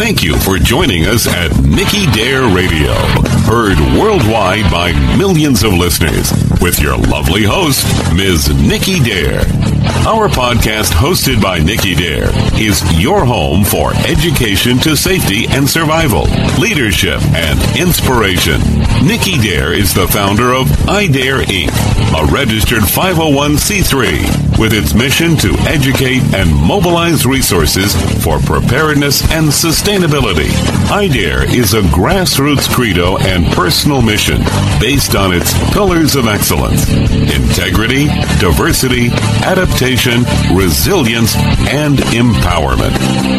[0.00, 2.94] Thank you for joining us at Nicky Dare Radio,
[3.44, 7.84] heard worldwide by millions of listeners, with your lovely host,
[8.16, 8.48] Ms.
[8.66, 9.69] Nicky Dare.
[10.06, 12.30] Our podcast, hosted by Nicky Dare,
[12.60, 16.24] is your home for education to safety and survival,
[16.58, 18.60] leadership and inspiration.
[19.06, 21.70] Nicky Dare is the founder of iDare Inc.,
[22.12, 30.50] a registered 501c3 with its mission to educate and mobilize resources for preparedness and sustainability.
[30.90, 34.42] iDare is a grassroots credo and personal mission
[34.80, 38.06] based on its pillars of excellence integrity,
[38.38, 39.08] diversity,
[39.44, 39.69] adaptation,
[40.54, 41.36] resilience,
[41.70, 42.94] and empowerment.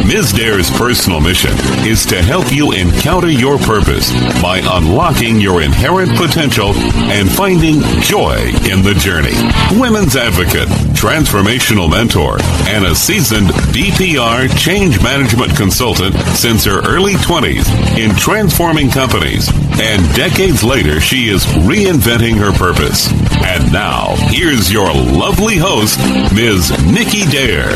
[0.06, 0.32] Ms.
[0.32, 1.52] Dare's personal mission
[1.86, 4.10] is to help you encounter your purpose
[4.42, 6.74] by unlocking your inherent potential
[7.12, 8.36] and finding joy
[8.70, 9.34] in the journey.
[9.78, 17.98] Women's advocate, transformational mentor, and a seasoned BPR change management consultant since her early 20s
[17.98, 19.48] in transforming companies.
[19.80, 23.10] And decades later, she is reinventing her purpose.
[23.44, 25.98] And now, here's your lovely host,
[26.34, 26.70] Ms.
[26.92, 27.72] Nicky Dare.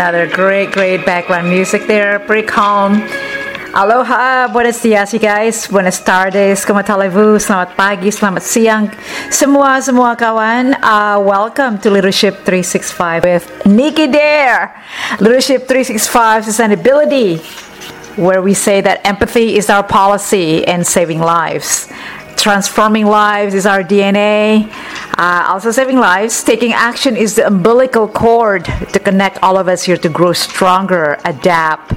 [0.00, 3.02] Another great, great background music there, pretty calm.
[3.74, 8.88] Aloha, buenos dias you guys, buenas tardes, como talaivu, selamat pagi, selamat siang,
[9.28, 10.72] semua semua kawan.
[10.80, 14.72] Uh, welcome to Leadership 365 with Nicky Dare.
[15.20, 17.36] Leadership 365 Sustainability,
[18.16, 21.92] where we say that empathy is our policy and saving lives.
[22.40, 24.64] Transforming lives is our DNA.
[25.20, 26.42] Uh, also, saving lives.
[26.42, 31.18] Taking action is the umbilical cord to connect all of us here to grow stronger,
[31.26, 31.92] adapt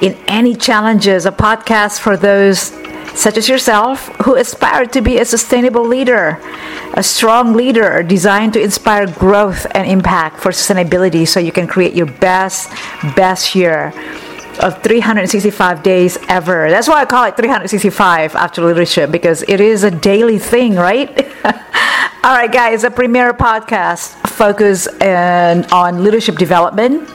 [0.00, 1.26] in any challenges.
[1.26, 2.70] A podcast for those
[3.12, 6.38] such as yourself who aspire to be a sustainable leader,
[6.94, 11.94] a strong leader designed to inspire growth and impact for sustainability so you can create
[11.94, 12.70] your best,
[13.16, 13.92] best year
[14.60, 16.70] of 365 days ever.
[16.70, 21.10] That's why I call it 365 after leadership because it is a daily thing, right?
[22.22, 27.08] All right, guys, a premier podcast focus uh, on leadership development.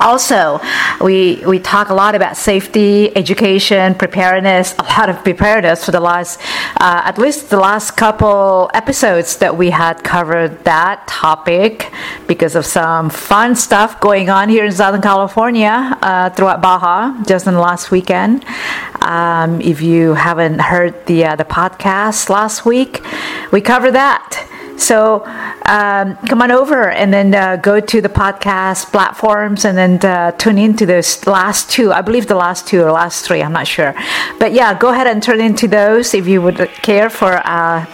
[0.00, 0.60] Also,
[1.00, 4.74] we we talk a lot about safety, education, preparedness.
[4.78, 6.40] A lot of preparedness for the last,
[6.80, 11.92] uh, at least the last couple episodes that we had covered that topic
[12.26, 17.46] because of some fun stuff going on here in Southern California uh, throughout Baja just
[17.46, 18.44] in the last weekend.
[19.02, 23.02] Um, if you haven't heard the uh, the podcast last week,
[23.52, 24.48] we covered that.
[24.78, 25.24] So
[25.66, 30.32] um, come on over and then uh, go to the podcast platforms and then uh,
[30.32, 31.92] tune into those last two.
[31.92, 33.42] I believe the last two or last three.
[33.42, 33.94] I'm not sure,
[34.38, 37.84] but yeah, go ahead and turn into those if you would care for uh,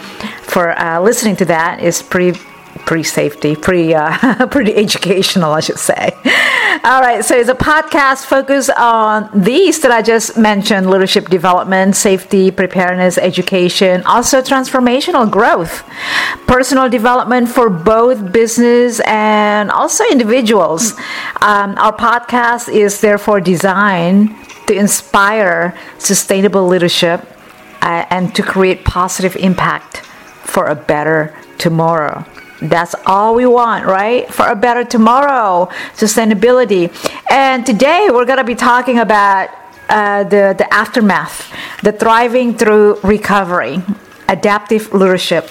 [0.41, 1.81] for uh, listening to that.
[1.81, 2.39] Is pretty
[2.85, 6.11] pretty safety, pretty uh, pretty educational, I should say.
[6.83, 11.95] All right, so it's a podcast focused on these that I just mentioned: leadership development,
[11.95, 15.83] safety, preparedness, education, also transformational growth,
[16.47, 20.93] personal development for both business and also individuals.
[21.41, 24.35] Um, our podcast is therefore designed
[24.67, 27.25] to inspire sustainable leadership
[27.81, 29.97] uh, and to create positive impact
[30.43, 32.25] for a better tomorrow.
[32.61, 34.31] That's all we want, right?
[34.33, 36.91] For a better tomorrow, sustainability.
[37.31, 39.49] And today we're going to be talking about
[39.87, 41.51] uh, the, the aftermath,
[41.83, 43.81] the thriving through recovery,
[44.27, 45.49] adaptive leadership.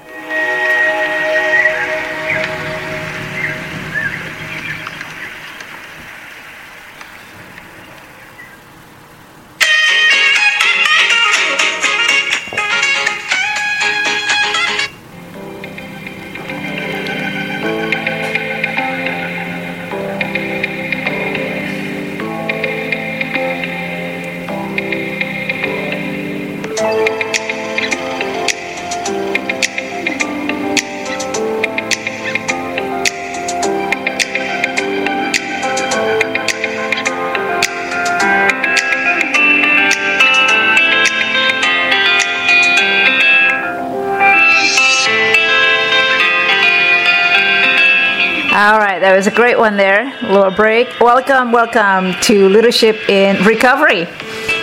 [49.22, 50.12] Was a great one there.
[50.22, 50.88] A little break.
[50.98, 54.08] Welcome, welcome to Leadership in Recovery.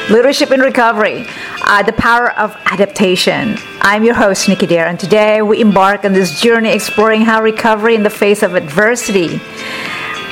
[0.10, 1.26] Leadership in Recovery,
[1.62, 3.58] uh, the power of adaptation.
[3.80, 7.96] I'm your host, Nicky Dare, and today we embark on this journey exploring how recovery
[7.96, 9.40] in the face of adversity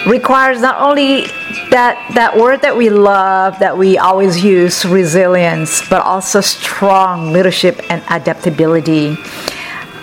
[0.06, 1.28] requires not only
[1.70, 7.80] that, that word that we love, that we always use, resilience, but also strong leadership
[7.90, 9.16] and adaptability.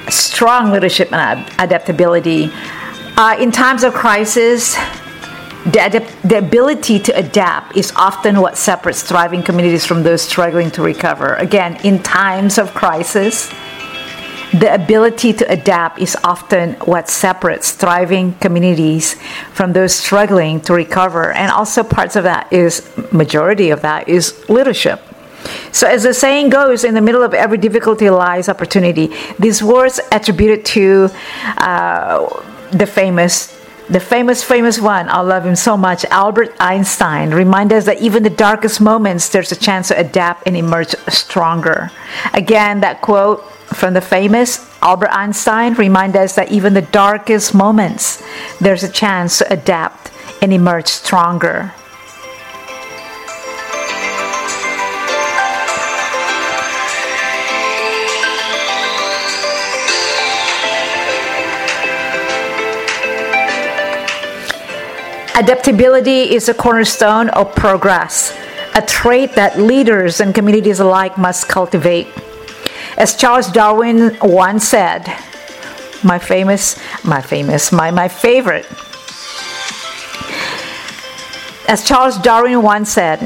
[0.09, 2.51] Strong leadership and adaptability.
[3.17, 4.75] Uh, in times of crisis,
[5.67, 10.83] the, the ability to adapt is often what separates thriving communities from those struggling to
[10.83, 11.35] recover.
[11.35, 13.51] Again, in times of crisis,
[14.53, 19.15] the ability to adapt is often what separates thriving communities
[19.53, 21.31] from those struggling to recover.
[21.31, 25.01] And also, parts of that is, majority of that is leadership.
[25.71, 29.15] So, as the saying goes, in the middle of every difficulty lies opportunity.
[29.39, 31.11] These words attributed to
[31.59, 32.43] uh,
[32.75, 33.53] the famous
[33.87, 35.11] the famous famous one.
[35.11, 36.07] I love him so much.
[36.07, 40.57] Albert einstein remind us that even the darkest moments there's a chance to adapt and
[40.57, 41.91] emerge stronger.
[42.33, 43.45] Again that quote
[43.75, 48.23] from the famous albert einstein remind us that even the darkest moments
[48.61, 50.11] there's a chance to adapt
[50.43, 51.73] and emerge stronger
[65.37, 68.33] Adaptability is a cornerstone of progress,
[68.77, 72.07] a trait that leaders and communities alike must cultivate.
[72.97, 75.13] As Charles Darwin once said,
[76.05, 78.65] my famous, my famous, my, my favorite.
[81.67, 83.19] As Charles Darwin once said,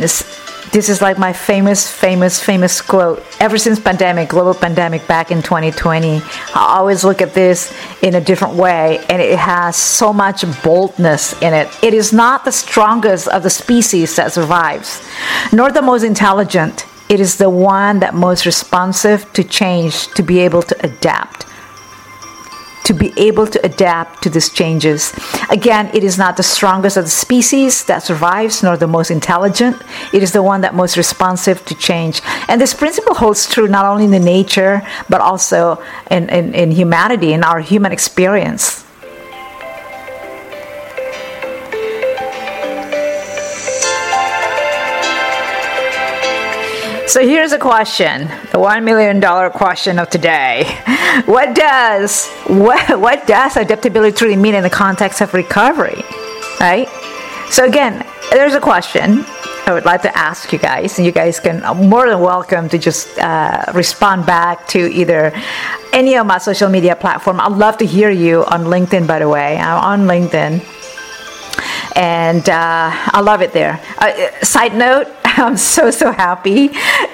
[0.73, 3.25] this is like my famous, famous, famous quote.
[3.41, 6.21] Ever since pandemic, global pandemic back in 2020, I
[6.55, 7.73] always look at this
[8.03, 11.69] in a different way, and it has so much boldness in it.
[11.83, 15.03] It is not the strongest of the species that survives,
[15.53, 16.87] nor the most intelligent.
[17.09, 21.47] It is the one that most responsive to change, to be able to adapt
[22.89, 25.13] to be able to adapt to these changes.
[25.51, 29.77] Again, it is not the strongest of the species that survives, nor the most intelligent.
[30.15, 32.23] It is the one that most responsive to change.
[32.49, 36.71] And this principle holds true not only in the nature, but also in, in, in
[36.71, 38.88] humanity, in our human experience.
[47.09, 50.65] So here's a question, the one million dollar question of today.
[51.25, 56.05] What does what what does adaptability truly mean in the context of recovery?
[56.61, 56.87] Right?
[57.51, 59.25] So again, there's a question
[59.67, 62.69] I would like to ask you guys, and you guys can uh, more than welcome
[62.69, 65.33] to just uh, respond back to either
[65.95, 67.41] any of my social media platform.
[67.41, 69.57] I'd love to hear you on LinkedIn, by the way.
[69.57, 70.61] I'm on LinkedIn
[71.99, 73.81] and uh, I love it there.
[73.99, 75.09] Uh, side note,
[75.47, 76.71] I'm so so happy.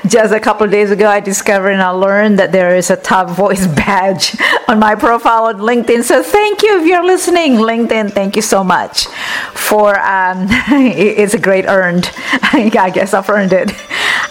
[0.06, 2.96] Just a couple of days ago, I discovered and I learned that there is a
[2.96, 4.34] top voice badge
[4.66, 6.02] on my profile on LinkedIn.
[6.04, 8.12] So thank you if you're listening, LinkedIn.
[8.12, 9.06] Thank you so much
[9.52, 10.00] for.
[10.00, 12.10] Um, it's a great earned.
[12.16, 13.70] I guess I've earned it.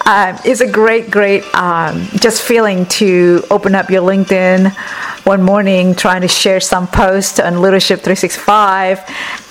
[0.07, 4.73] Um, it's a great, great um, just feeling to open up your LinkedIn
[5.23, 8.99] one morning, trying to share some post on Leadership 365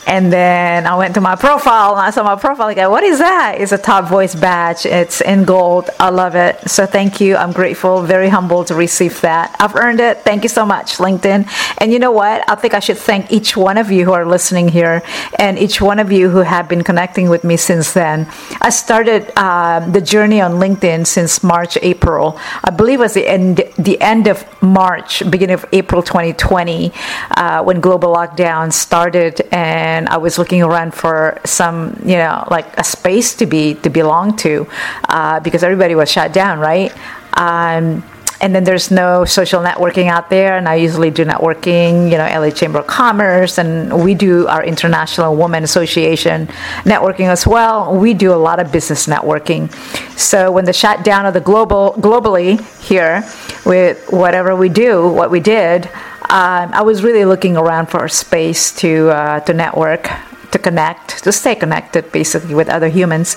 [0.06, 2.66] and then I went to my profile and I saw my profile.
[2.66, 3.56] Like, what is that?
[3.58, 4.84] It's a top voice badge.
[4.84, 5.90] It's in gold.
[6.00, 6.68] I love it.
[6.68, 7.36] So thank you.
[7.36, 9.54] I'm grateful, very humble to receive that.
[9.60, 10.18] I've earned it.
[10.18, 11.48] Thank you so much, LinkedIn.
[11.78, 12.48] And you know what?
[12.50, 15.02] I think I should thank each one of you who are listening here
[15.38, 18.28] and each one of you who have been connecting with me since then.
[18.60, 22.38] I started uh, the journey on LinkedIn since March, April.
[22.64, 26.92] I believe it was the end, the end of March, beginning of April 2020,
[27.36, 32.66] uh, when global lockdown started and I was looking around for some, you know, like
[32.78, 34.66] a space to be to belong to,
[35.08, 36.92] uh, because everybody was shut down, right?
[37.34, 38.04] Um,
[38.42, 42.28] and then there's no social networking out there and i usually do networking you know
[42.40, 46.46] la chamber of commerce and we do our international women association
[46.84, 49.72] networking as well we do a lot of business networking
[50.18, 53.24] so when the shutdown of the global globally here
[53.64, 55.88] with whatever we do what we did
[56.32, 60.08] um, I was really looking around for a space to uh, to network,
[60.52, 63.36] to connect, to stay connected, basically with other humans.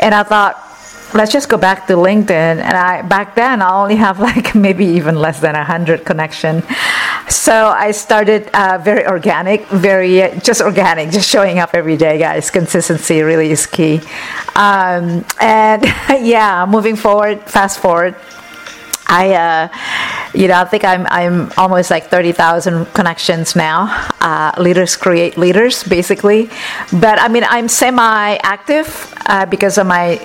[0.00, 0.56] And I thought,
[1.14, 2.30] let's just go back to LinkedIn.
[2.30, 6.62] And I back then I only have like maybe even less than hundred connection.
[7.28, 12.18] So I started uh, very organic, very uh, just organic, just showing up every day,
[12.18, 12.50] guys.
[12.50, 14.00] Consistency really is key.
[14.56, 15.84] Um, and
[16.20, 18.16] yeah, moving forward, fast forward
[19.10, 19.68] I, uh,
[20.32, 23.90] you know, I think I'm I'm almost like thirty thousand connections now.
[24.20, 26.48] Uh, leaders create leaders, basically.
[26.92, 28.88] But I mean, I'm semi-active
[29.26, 30.20] uh, because of my,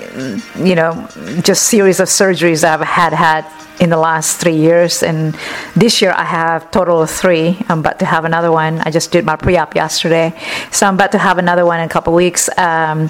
[0.55, 1.07] you know,
[1.41, 3.45] just series of surgeries I've had had
[3.79, 5.35] in the last three years, and
[5.75, 7.57] this year I have total of three.
[7.67, 8.79] I'm about to have another one.
[8.81, 10.33] I just did my pre-op yesterday,
[10.71, 12.49] so I'm about to have another one in a couple weeks.
[12.57, 13.09] Um,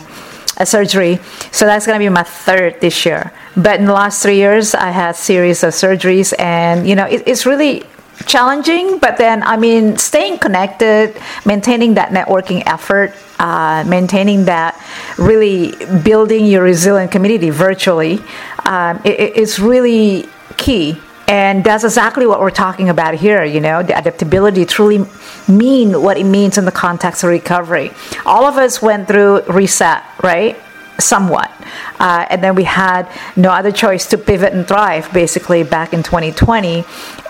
[0.57, 1.19] a surgery.
[1.51, 3.31] So that's going to be my third this year.
[3.55, 7.23] But in the last three years, I had series of surgeries, and you know, it,
[7.25, 7.83] it's really
[8.25, 8.99] challenging.
[8.99, 14.81] But then, I mean, staying connected, maintaining that networking effort, uh, maintaining that,
[15.17, 18.19] really building your resilient community virtually,
[18.65, 20.97] um, it, it's really key
[21.27, 25.05] and that's exactly what we're talking about here, you know, the adaptability truly
[25.47, 27.91] mean what it means in the context of recovery.
[28.25, 30.57] All of us went through reset, right?
[30.99, 31.51] Somewhat.
[31.99, 36.03] Uh, and then we had no other choice to pivot and thrive basically back in
[36.03, 36.83] 2020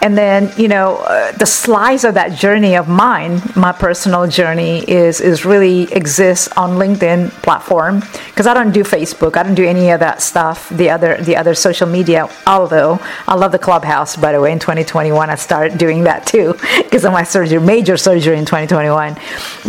[0.05, 4.79] and then you know uh, the slice of that journey of mine my personal journey
[4.89, 9.65] is is really exists on linkedin platform because i don't do facebook i don't do
[9.65, 14.15] any of that stuff the other the other social media although i love the clubhouse
[14.15, 16.53] by the way in 2021 i started doing that too
[16.83, 19.15] because of my surgery major surgery in 2021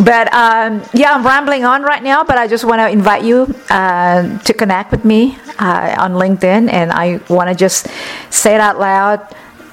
[0.03, 3.43] but um, yeah i'm rambling on right now but i just want to invite you
[3.69, 3.86] uh,
[4.43, 7.87] to connect with me uh, on linkedin and i want to just
[8.29, 9.19] say it out loud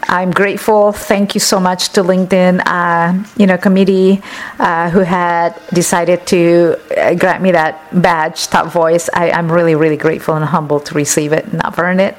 [0.08, 0.92] I'm grateful.
[0.92, 4.22] Thank you so much to LinkedIn, uh, you know, committee
[4.58, 9.08] uh, who had decided to uh, grant me that badge, top voice.
[9.14, 12.16] I, am really, really grateful and humbled to receive it and I've it.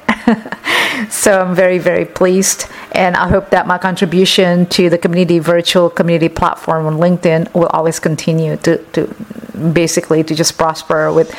[1.10, 5.90] so I'm very, very pleased, and I hope that my contribution to the community virtual
[5.90, 9.06] community platform on LinkedIn will always continue to, to
[9.72, 11.34] basically to just prosper with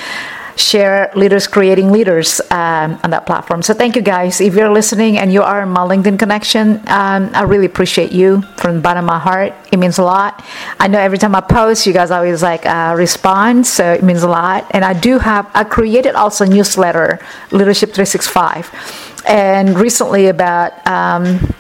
[0.58, 3.62] share leaders creating leaders um, on that platform.
[3.62, 4.42] So thank you guys.
[4.42, 8.42] If you're listening and you are in my LinkedIn connection, um, I really appreciate you
[8.58, 9.54] from the bottom of my heart.
[9.72, 10.44] It means a lot.
[10.80, 14.24] I know every time I post, you guys always like uh, respond, so it means
[14.24, 14.66] a lot.
[14.72, 17.20] And I do have I created also a newsletter,
[17.52, 21.54] Leadership 365, and recently about um,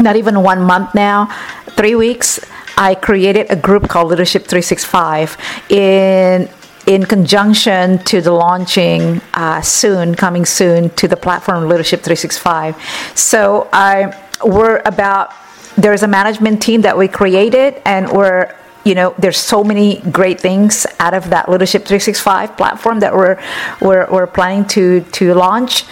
[0.00, 1.34] not even one month now,
[1.70, 2.40] three weeks.
[2.76, 5.36] I created a group called Leadership 365
[5.70, 6.48] in
[6.86, 12.76] in conjunction to the launching uh, soon, coming soon to the platform Leadership 365.
[13.14, 15.32] So I we're about
[15.76, 20.40] there's a management team that we created, and we're you know there's so many great
[20.40, 23.40] things out of that Leadership 365 platform that we're
[23.80, 25.84] we're, we're planning to to launch.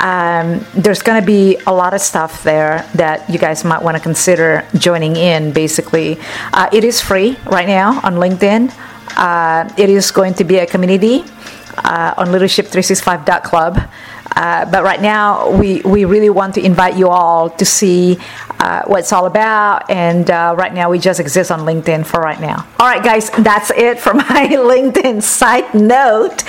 [0.00, 3.98] Um, there's going to be a lot of stuff there that you guys might want
[3.98, 5.52] to consider joining in.
[5.52, 6.18] Basically,
[6.54, 8.72] uh, it is free right now on LinkedIn.
[9.16, 11.24] Uh, it is going to be a community
[11.78, 13.80] uh, on leadership365.club.
[14.36, 18.18] Uh, but right now, we, we really want to invite you all to see
[18.60, 19.90] uh, what it's all about.
[19.90, 22.66] And uh, right now, we just exist on LinkedIn for right now.
[22.78, 26.44] All right, guys, that's it for my LinkedIn side note.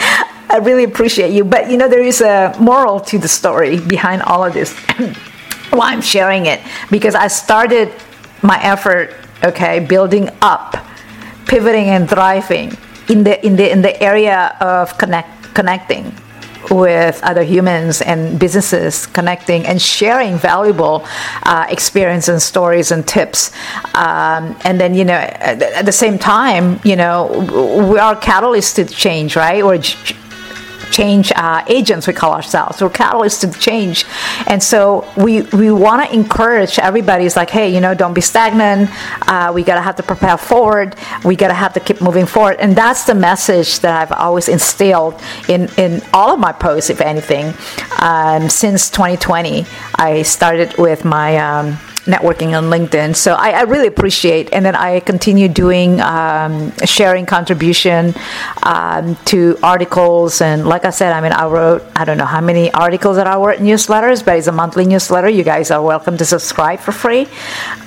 [0.49, 1.43] I really appreciate you.
[1.43, 4.77] But you know, there is a moral to the story behind all of this.
[5.71, 7.93] Why I'm sharing it because I started
[8.43, 10.75] my effort, okay, building up
[11.51, 12.69] pivoting and thriving
[13.09, 16.05] in the in the in the area of connect connecting
[16.69, 21.05] with other humans and businesses, connecting and sharing valuable
[21.43, 23.51] uh, experience and stories and tips.
[23.95, 27.27] Um, and then, you know, at, the same time, you know,
[27.91, 29.61] we are catalysts to change, right?
[29.63, 29.75] Or
[30.91, 32.81] change uh, agents, we call ourselves.
[32.81, 34.05] We're catalysts to change.
[34.47, 37.25] And so we, we want to encourage everybody.
[37.25, 38.89] It's like, hey, you know, don't be stagnant.
[39.27, 40.95] Uh, we got to have to propel forward.
[41.23, 42.57] We got to have to keep moving forward.
[42.59, 47.01] And that's the message that I've always instilled in, in all of my posts, if
[47.01, 47.53] anything.
[47.99, 51.37] Um, since 2020, I started with my.
[51.37, 53.15] Um, networking on LinkedIn.
[53.15, 58.15] So I, I, really appreciate, and then I continue doing um, sharing contribution
[58.63, 60.41] um, to articles.
[60.41, 63.27] And like I said, I mean, I wrote I don't know how many articles that
[63.27, 65.29] I wrote newsletters, but it's a monthly newsletter.
[65.29, 67.27] You guys are welcome to subscribe for free.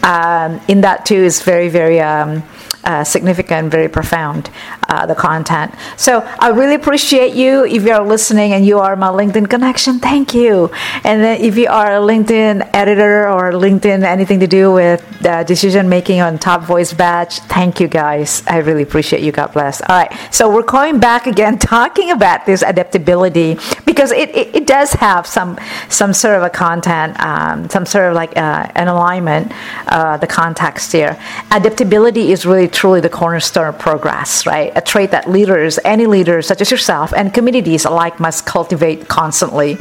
[0.02, 2.00] Um, in that too is very very.
[2.00, 2.44] Um,
[2.84, 4.50] uh, significant, very profound,
[4.88, 5.74] uh, the content.
[5.96, 7.64] So I really appreciate you.
[7.64, 10.70] If you're listening and you are my LinkedIn connection, thank you.
[11.04, 15.02] And then if you are a LinkedIn editor or LinkedIn anything to do with
[15.46, 18.42] decision making on Top Voice Badge, thank you guys.
[18.46, 19.32] I really appreciate you.
[19.32, 19.80] God bless.
[19.82, 20.12] All right.
[20.30, 25.26] So we're going back again talking about this adaptability because it, it, it does have
[25.26, 29.52] some some sort of a content, um, some sort of like uh, an alignment,
[29.86, 31.18] uh, the context here.
[31.50, 34.73] Adaptability is really truly the cornerstone of progress, right?
[34.74, 39.78] A trait that leaders, any leaders such as yourself, and communities alike must cultivate constantly.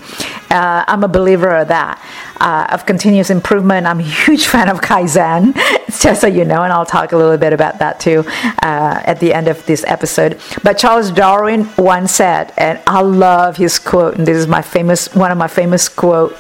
[0.49, 2.01] Uh, I'm a believer of that,
[2.39, 3.87] uh, of continuous improvement.
[3.87, 5.53] I'm a huge fan of Kaizen,
[6.01, 8.23] just so you know, and I'll talk a little bit about that too
[8.61, 10.39] uh, at the end of this episode.
[10.63, 15.13] But Charles Darwin once said, and I love his quote, and this is my famous,
[15.15, 16.37] one of my famous quote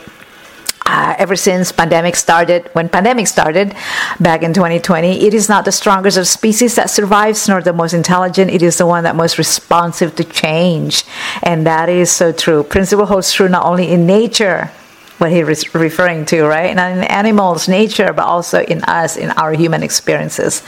[0.85, 3.75] uh, ever since pandemic started when pandemic started
[4.19, 7.93] back in 2020 it is not the strongest of species that survives nor the most
[7.93, 11.03] intelligent it is the one that most responsive to change
[11.43, 14.71] and that is so true principle holds true not only in nature
[15.17, 16.75] what he's referring to, right?
[16.75, 20.63] Not in animals, nature, but also in us, in our human experiences.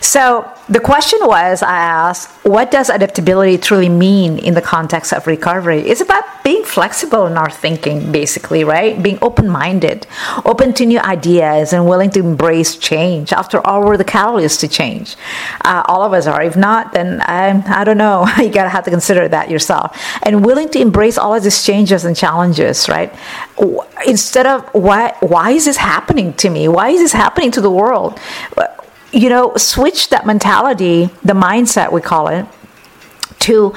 [0.00, 5.26] So the question was I asked, what does adaptability truly mean in the context of
[5.26, 5.80] recovery?
[5.80, 9.00] It's about being flexible in our thinking, basically, right?
[9.02, 10.06] Being open minded,
[10.44, 13.32] open to new ideas, and willing to embrace change.
[13.32, 15.16] After all, we're the catalyst to change.
[15.64, 16.42] Uh, all of us are.
[16.42, 18.26] If not, then I, I don't know.
[18.38, 20.00] you gotta have to consider that yourself.
[20.22, 23.12] And willing to embrace all of these changes and challenges, right?
[24.06, 26.68] instead of why why is this happening to me?
[26.68, 28.18] Why is this happening to the world?
[29.12, 32.46] You know, switch that mentality, the mindset we call it,
[33.40, 33.74] to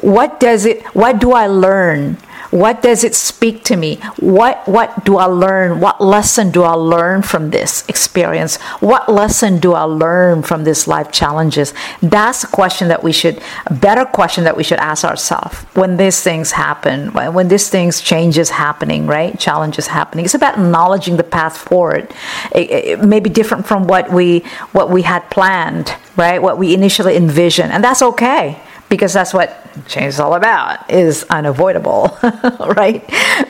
[0.00, 2.18] what does it what do I learn
[2.50, 3.96] what does it speak to me?
[4.18, 5.80] What what do I learn?
[5.80, 8.56] What lesson do I learn from this experience?
[8.80, 11.74] What lesson do I learn from this life challenges?
[12.02, 15.96] That's a question that we should a better question that we should ask ourselves when
[15.96, 19.38] these things happen, when these things changes happening, right?
[19.38, 20.24] Challenges happening.
[20.24, 22.12] It's about acknowledging the path forward.
[22.52, 24.40] It, it may be different from what we
[24.72, 26.40] what we had planned, right?
[26.40, 31.24] What we initially envisioned, and that's okay because that's what change is all about is
[31.30, 32.16] unavoidable
[32.76, 33.04] right?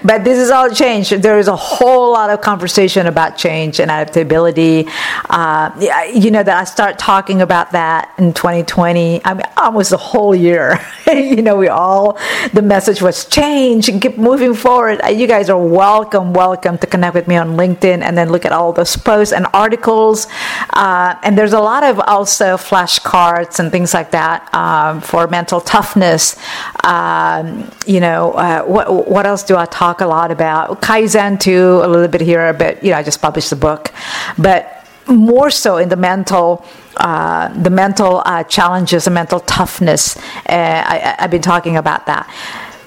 [0.04, 1.10] But this is all change.
[1.10, 4.86] There is a whole lot of conversation about change and adaptability.
[5.28, 5.70] Uh,
[6.12, 10.34] you know that i start talking about that in 2020 i mean almost a whole
[10.34, 10.80] year.
[11.16, 12.18] You know we all
[12.52, 15.00] the message was change and keep moving forward.
[15.02, 18.44] Uh, you guys are welcome welcome to connect with me on linkedin and then look
[18.44, 20.26] at all those posts and articles.
[20.70, 25.60] Uh, and there's a lot of also flashcards and things like that um, for mental
[25.60, 26.36] toughness.
[26.84, 30.80] Um, you know, uh, what what else do I talk a lot about?
[30.82, 33.92] Kaizen too, a little bit here, but you know, I just published the book,
[34.38, 36.64] but more so in the mental.
[36.98, 40.16] Uh, the mental uh, challenges, the mental toughness.
[40.48, 42.26] Uh, I, I've been talking about that.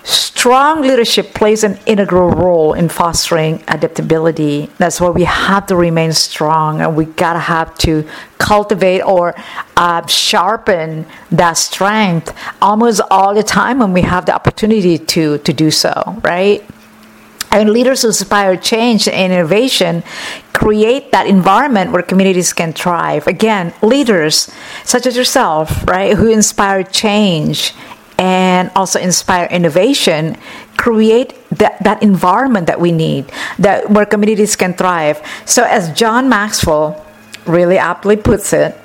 [0.04, 4.70] Strong leadership plays an integral role in fostering adaptability.
[4.78, 8.08] That's why we have to remain strong and we gotta have to
[8.38, 9.36] cultivate or
[9.76, 15.52] uh, sharpen that strength almost all the time when we have the opportunity to, to
[15.52, 16.64] do so, right?
[17.52, 20.04] And leaders who inspire change and innovation
[20.54, 23.28] create that environment where communities can thrive.
[23.28, 24.52] Again, leaders
[24.84, 27.74] such as yourself, right, who inspire change
[28.20, 30.38] and also inspire innovation
[30.78, 36.30] create that, that environment that we need that where communities can thrive so as john
[36.30, 37.06] maxwell
[37.48, 38.78] really aptly puts it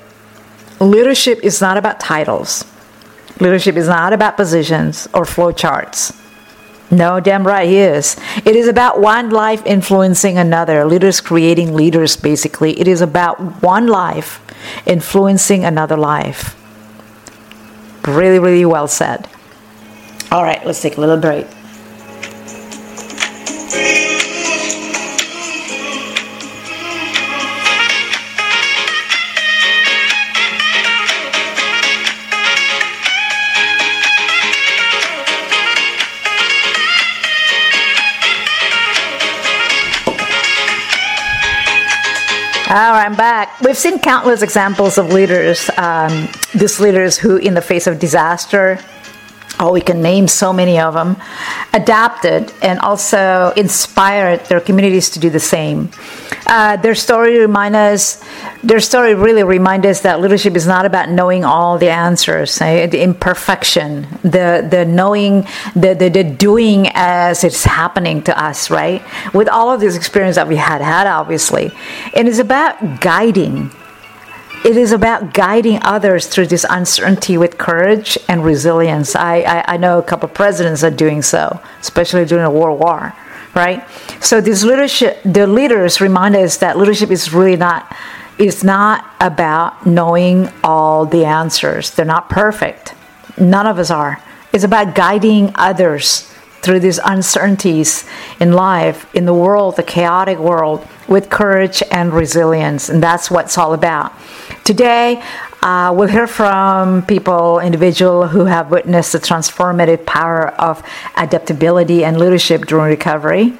[0.79, 2.63] leadership is not about titles
[3.39, 6.21] leadership is not about positions or flowcharts
[6.91, 8.15] no, damn right he is.
[8.45, 10.85] It is about one life influencing another.
[10.85, 12.79] Leaders creating leaders, basically.
[12.79, 14.39] It is about one life
[14.85, 16.55] influencing another life.
[18.07, 19.27] Really, really well said.
[20.31, 21.47] All right, let's take a little break.
[43.05, 43.61] I'm back.
[43.61, 48.79] We've seen countless examples of leaders, um, these leaders who, in the face of disaster,
[49.59, 51.17] oh, we can name so many of them,
[51.73, 55.89] adapted and also inspired their communities to do the same.
[56.47, 58.23] Uh, their story remind us,
[58.63, 62.85] their story really remind us that leadership is not about knowing all the answers, eh?
[62.87, 65.41] the imperfection, the the knowing,
[65.75, 69.01] the, the the doing as it's happening to us, right?
[69.33, 71.71] With all of this experience that we had had, obviously,
[72.13, 73.71] and it's about guiding
[74.65, 79.15] it is about guiding others through this uncertainty with courage and resilience.
[79.15, 83.13] I, I, I know a couple presidents are doing so, especially during the World War,
[83.53, 83.87] right?
[84.21, 87.95] So these leadership, the leaders remind us that leadership is really not
[88.39, 91.91] is not about knowing all the answers.
[91.91, 92.93] They're not perfect.
[93.37, 94.21] None of us are.
[94.51, 96.34] It's about guiding others
[96.65, 98.03] through these uncertainties
[98.39, 102.89] in life, in the world, the chaotic world, with courage and resilience.
[102.89, 104.11] And that's what it's all about.
[104.63, 105.23] Today,
[105.61, 110.83] uh, we'll hear from people, individuals who have witnessed the transformative power of
[111.15, 113.53] adaptability and leadership during recovery.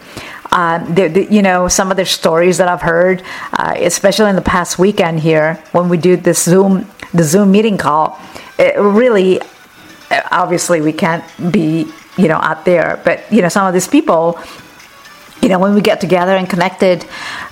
[0.51, 4.35] Uh, the, the, you know, some of the stories that I've heard, uh, especially in
[4.35, 8.19] the past weekend here, when we do this Zoom, the Zoom meeting call,
[8.57, 9.41] it really,
[10.31, 14.39] obviously, we can't be, you know, out there, but you know, some of these people
[15.45, 17.05] you know, when we get together and connected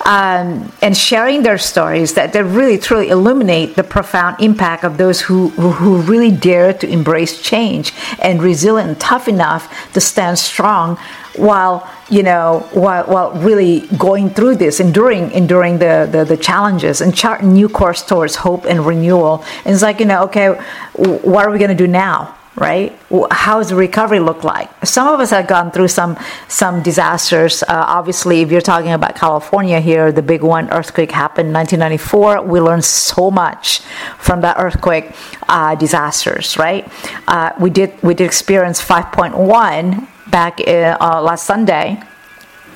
[0.04, 5.22] um, and sharing their stories that, they really truly illuminate the profound impact of those
[5.22, 10.98] who, who, really dare to embrace change and resilient tough enough to stand strong
[11.36, 17.00] while you know while, while really going through this enduring enduring the, the, the challenges
[17.00, 19.44] and chart new course towards hope and renewal.
[19.66, 20.50] And it's like you know okay
[20.94, 22.98] what are we going to do now right?
[23.32, 24.70] How does the recovery look like?
[24.86, 27.64] Some of us have gone through some some disasters.
[27.64, 32.44] Uh, obviously, if you're talking about California here, the big one earthquake happened in 1994.
[32.44, 33.80] We learned so much
[34.18, 35.16] from that earthquake
[35.50, 36.88] uh, disasters, right?
[37.28, 42.02] Uh, we did we did experience 5.1 back in, uh, last Sunday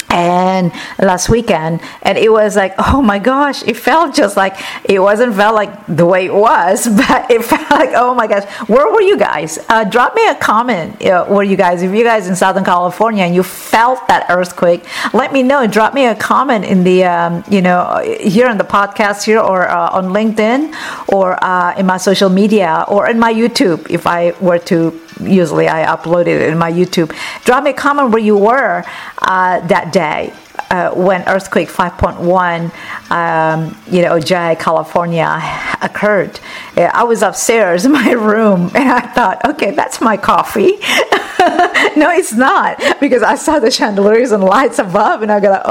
[0.10, 5.00] and last weekend and it was like oh my gosh it felt just like it
[5.00, 8.46] wasn't felt like the way it was but it felt like oh my gosh.
[8.68, 9.60] Where were you guys?
[9.70, 13.24] Uh, drop me a comment uh, where you guys if you guys in southern california
[13.24, 15.68] and you felt that earthquake let me know.
[15.68, 19.68] Drop me a comment in the um, you know here on the podcast here or
[19.68, 20.74] uh, on linkedin
[21.08, 25.68] or uh, in my social media or in my youtube if i were to usually
[25.68, 27.16] I upload it in my YouTube.
[27.46, 28.84] Drop me a comment where you were
[29.20, 30.34] uh, that day.
[30.70, 32.20] Uh, when earthquake 5.1,
[33.12, 35.40] um, you know, Ojai, California,
[35.82, 36.40] occurred.
[36.76, 40.72] I was upstairs in my room, and I thought, okay, that's my coffee.
[41.96, 45.62] no, it's not, because I saw the chandeliers and lights above, and I go,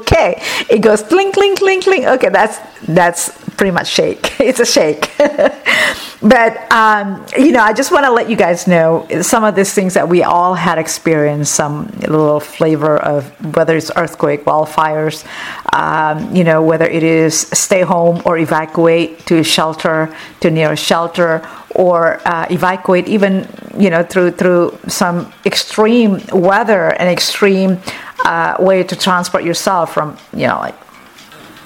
[0.00, 0.42] okay.
[0.68, 2.04] It goes clink, clink, clink, clink.
[2.04, 4.32] Okay, that's that's pretty much shake.
[4.42, 5.10] It's a shake.
[6.20, 9.72] but um, you know, I just want to let you guys know some of these
[9.72, 11.54] things that we all had experienced.
[11.54, 15.24] Some little flavor of whether it's earthquake, wildfires.
[15.72, 20.76] Um, you know, whether it is stay home or evacuate to shelter to near a
[20.76, 27.78] shelter or uh, evacuate even you know through through some extreme weather and extreme
[28.24, 30.76] uh, way to transport yourself from you know like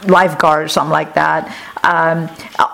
[0.08, 1.54] lifeguard or something like that.
[1.86, 2.28] Um,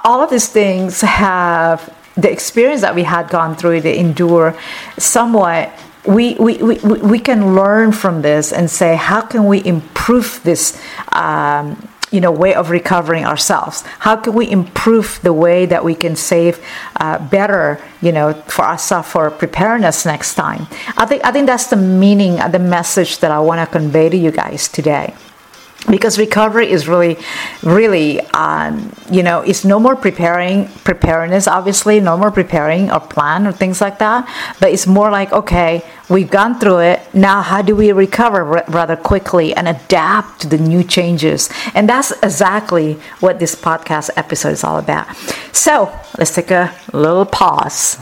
[0.04, 4.56] all of these things have the experience that we had gone through to endure
[4.98, 5.70] somewhat.
[6.06, 10.80] We, we, we, we can learn from this and say how can we improve this
[11.12, 13.82] um, you know way of recovering ourselves?
[14.00, 16.64] How can we improve the way that we can save
[16.96, 20.66] uh, better you know for ourselves for preparedness next time?
[20.96, 24.16] I think i think that's the meaning the message that i want to convey to
[24.16, 25.14] you guys today
[25.90, 27.16] because recovery is really
[27.62, 33.46] really um, you know it's no more preparing preparedness obviously no more preparing or plan
[33.46, 34.28] or things like that
[34.60, 38.64] but it's more like okay we've gone through it now how do we recover r-
[38.68, 41.48] rather quickly and adapt to the new changes?
[41.74, 45.14] And that's exactly what this podcast episode is all about.
[45.52, 47.96] So let's take a little pause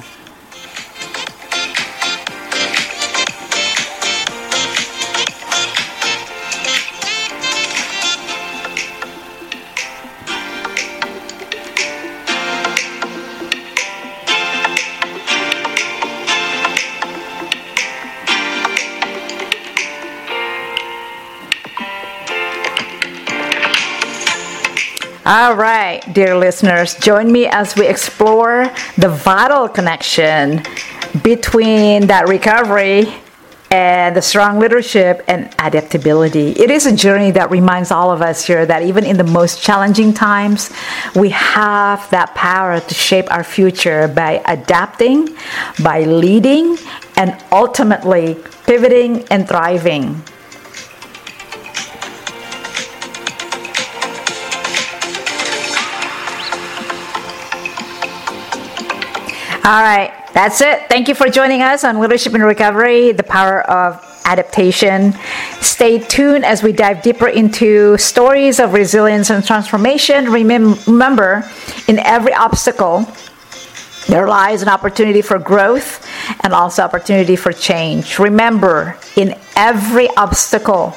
[25.30, 30.64] All right, dear listeners, join me as we explore the vital connection
[31.22, 33.14] between that recovery
[33.70, 36.50] and the strong leadership and adaptability.
[36.58, 39.62] It is a journey that reminds all of us here that even in the most
[39.62, 40.72] challenging times,
[41.14, 45.36] we have that power to shape our future by adapting,
[45.80, 46.76] by leading,
[47.16, 48.34] and ultimately
[48.66, 50.24] pivoting and thriving.
[59.70, 60.88] All right, that's it.
[60.88, 65.14] Thank you for joining us on Leadership and Recovery, the power of adaptation.
[65.61, 70.24] Stay tuned as we dive deeper into stories of resilience and transformation.
[70.33, 71.48] Remember,
[71.87, 73.06] in every obstacle,
[74.09, 76.04] there lies an opportunity for growth
[76.42, 78.18] and also opportunity for change.
[78.18, 80.96] Remember, in every obstacle,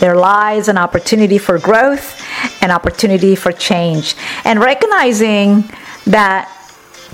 [0.00, 2.22] there lies an opportunity for growth
[2.62, 4.16] and opportunity for change.
[4.44, 5.64] And recognizing
[6.04, 6.58] that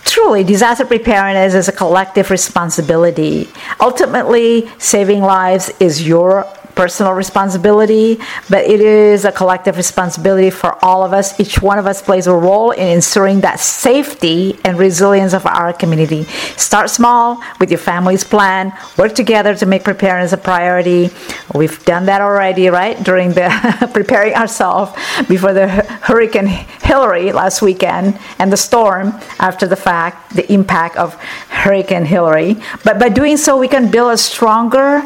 [0.04, 3.48] truly, disaster preparedness is a collective responsibility.
[3.80, 6.46] Ultimately, saving lives is your
[6.78, 11.40] personal responsibility, but it is a collective responsibility for all of us.
[11.40, 15.72] Each one of us plays a role in ensuring that safety and resilience of our
[15.72, 16.22] community.
[16.56, 21.10] Start small with your family's plan, work together to make preparedness a priority.
[21.52, 22.96] We've done that already, right?
[23.02, 23.48] During the
[23.92, 24.92] preparing ourselves
[25.26, 25.66] before the
[26.06, 31.14] Hurricane Hilary last weekend and the storm after the fact, the impact of
[31.50, 32.54] Hurricane Hilary.
[32.84, 35.02] But by doing so, we can build a stronger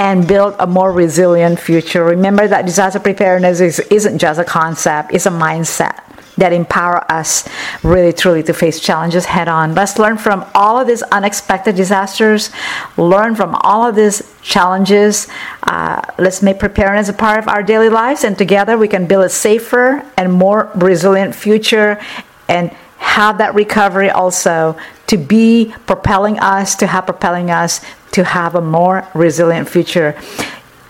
[0.00, 2.02] and build a more resilient future.
[2.02, 6.00] Remember that disaster preparedness is, isn't just a concept, it's a mindset
[6.38, 7.46] that empower us
[7.82, 9.74] really truly to face challenges head on.
[9.74, 12.50] Let's learn from all of these unexpected disasters,
[12.96, 15.28] learn from all of these challenges.
[15.64, 19.26] Uh, let's make preparedness a part of our daily lives, and together we can build
[19.26, 22.00] a safer and more resilient future
[22.48, 27.80] and have that recovery also to be propelling us, to have propelling us
[28.12, 30.16] to have a more resilient future.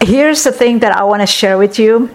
[0.03, 2.15] Here's the thing that I want to share with you.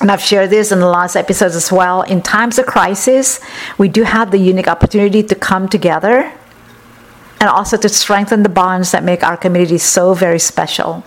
[0.00, 2.02] And I've shared this in the last episodes as well.
[2.02, 3.38] In times of crisis,
[3.76, 6.32] we do have the unique opportunity to come together
[7.40, 11.04] and also to strengthen the bonds that make our community so very special.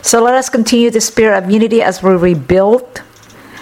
[0.00, 3.02] So let us continue the spirit of unity as we rebuild,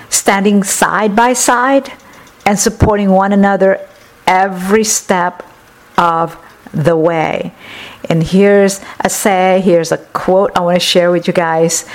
[0.09, 1.93] standing side by side
[2.47, 3.87] and supporting one another
[4.27, 5.43] every step
[5.97, 6.37] of
[6.73, 7.53] the way.
[8.09, 11.87] And here's a say, here's a quote I want to share with you guys.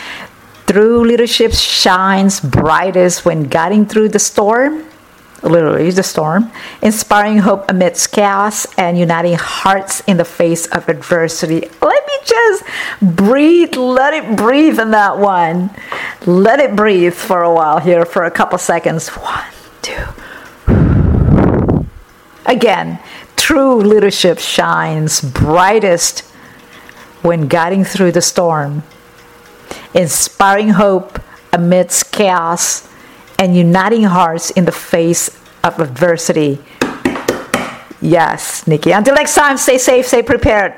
[0.67, 4.85] True leadership shines brightest when guiding through the storm,
[5.41, 11.61] literally the storm, inspiring hope amidst chaos, and uniting hearts in the face of adversity.
[11.81, 12.63] Let me just
[13.01, 15.71] breathe, let it breathe in that one.
[16.25, 19.09] Let it breathe for a while here, for a couple seconds.
[19.09, 19.45] One,
[19.81, 20.05] two.
[22.49, 22.99] Again,
[23.49, 26.19] True leadership shines brightest
[27.23, 28.83] when guiding through the storm,
[29.95, 31.19] inspiring hope
[31.51, 32.87] amidst chaos,
[33.39, 36.59] and uniting hearts in the face of adversity.
[38.01, 38.91] Yes, Nicky.
[38.91, 40.73] Until next time, stay safe, stay prepared.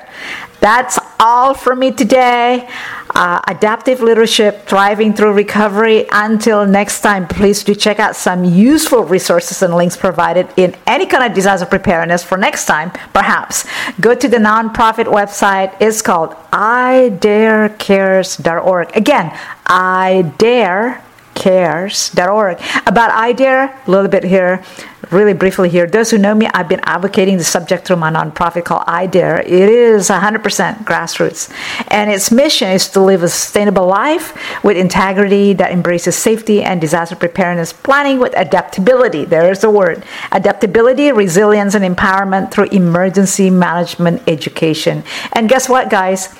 [0.61, 2.69] That's all for me today.
[3.13, 6.05] Uh, adaptive leadership, thriving through recovery.
[6.11, 11.05] Until next time, please do check out some useful resources and links provided in any
[11.05, 13.65] kind of disaster preparedness for next time, perhaps.
[13.99, 15.75] Go to the nonprofit website.
[15.81, 18.95] It's called idarecares.org.
[18.95, 19.31] Again,
[19.65, 22.57] idarecares.org.
[22.87, 24.63] About IDARE, a little bit here,
[25.11, 25.85] really briefly here.
[25.85, 29.41] Those who know me, I've been advocating the subject through my nonprofit called IDARE.
[29.41, 31.51] It is 100% grassroots.
[31.89, 36.79] And its mission is to live a sustainable life with integrity that embraces safety and
[36.79, 39.25] disaster preparedness planning with adaptability.
[39.25, 40.03] There's the word.
[40.31, 45.03] Adaptability, resilience, and empowerment through emergency management education.
[45.33, 46.33] And guess what, guys?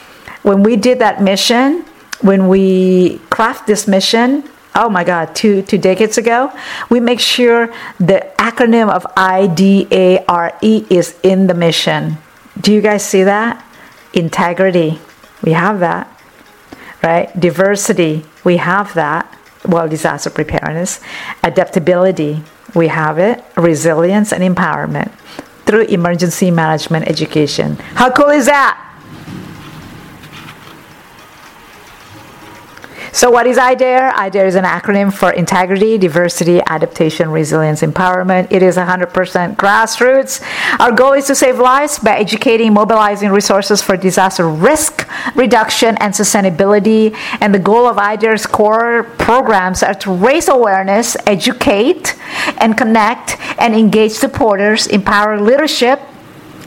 [0.44, 1.86] When we did that mission,
[2.22, 4.44] when we craft this mission,
[4.76, 6.52] oh my god two two decades ago
[6.90, 7.68] we make sure
[8.00, 12.18] the acronym of idare is in the mission.
[12.60, 13.66] Do you guys see that?
[14.14, 15.00] Integrity
[15.44, 16.08] we have that
[17.04, 17.28] right?
[17.40, 19.38] Diversity we have that.
[19.66, 21.00] Well disaster preparedness
[21.44, 23.44] adaptability we have it.
[23.58, 25.12] Resilience and empowerment
[25.66, 27.76] through emergency management education.
[27.96, 28.90] How cool is that
[33.13, 34.13] So, what is IDARE?
[34.15, 38.47] IDARE is an acronym for Integrity, Diversity, Adaptation, Resilience, Empowerment.
[38.50, 40.41] It is 100% grassroots.
[40.80, 46.13] Our goal is to save lives by educating, mobilizing resources for disaster risk reduction and
[46.13, 47.13] sustainability.
[47.41, 52.15] And the goal of IDARE's core programs are to raise awareness, educate,
[52.60, 56.00] and connect and engage supporters, empower leadership,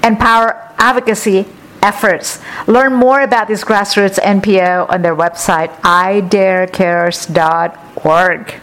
[0.02, 1.46] empower advocacy,
[1.84, 2.40] efforts.
[2.66, 8.60] Learn more about this grassroots NPO on their website, idarecares.org.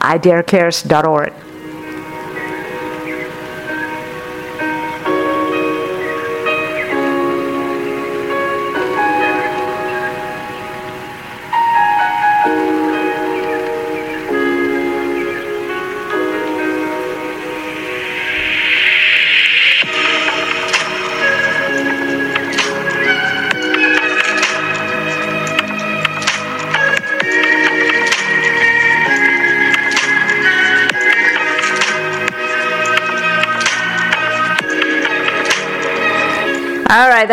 [0.00, 1.32] idarecares.org.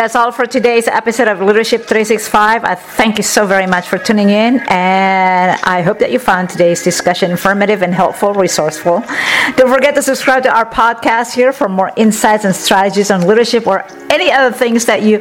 [0.00, 2.64] that's all for today's episode of Leadership 365.
[2.64, 6.48] I thank you so very much for tuning in, and I hope that you found
[6.48, 9.04] today's discussion informative and helpful, resourceful.
[9.56, 13.66] Don't forget to subscribe to our podcast here for more insights and strategies on leadership
[13.66, 15.18] or any other things that you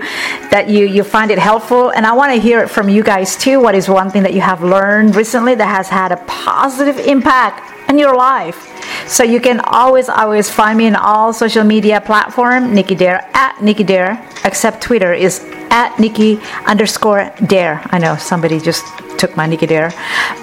[0.49, 1.89] that you you find it helpful.
[1.89, 3.59] And I want to hear it from you guys too.
[3.59, 7.89] What is one thing that you have learned recently that has had a positive impact
[7.89, 8.68] in your life?
[9.07, 13.61] So you can always, always find me in all social media platform, Nicky Dare at
[13.61, 17.81] Nicky Dare, except Twitter is at Nicky underscore Dare.
[17.91, 18.83] I know somebody just
[19.17, 19.91] took my Nicky Dare,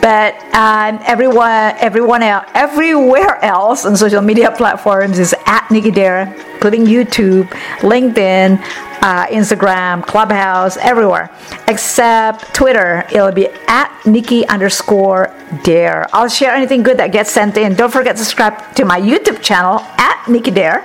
[0.03, 6.33] but um, everyone, everyone else, everywhere else on social media platforms is at Nicky Dare,
[6.55, 7.49] including YouTube,
[7.81, 8.61] LinkedIn,
[9.03, 11.31] uh, Instagram, Clubhouse, everywhere,
[11.69, 13.05] except Twitter.
[13.11, 15.26] It'll be at Nicky underscore
[15.63, 16.07] Dare.
[16.13, 17.75] I'll share anything good that gets sent in.
[17.75, 20.85] Don't forget to subscribe to my YouTube channel at Nicky Dare.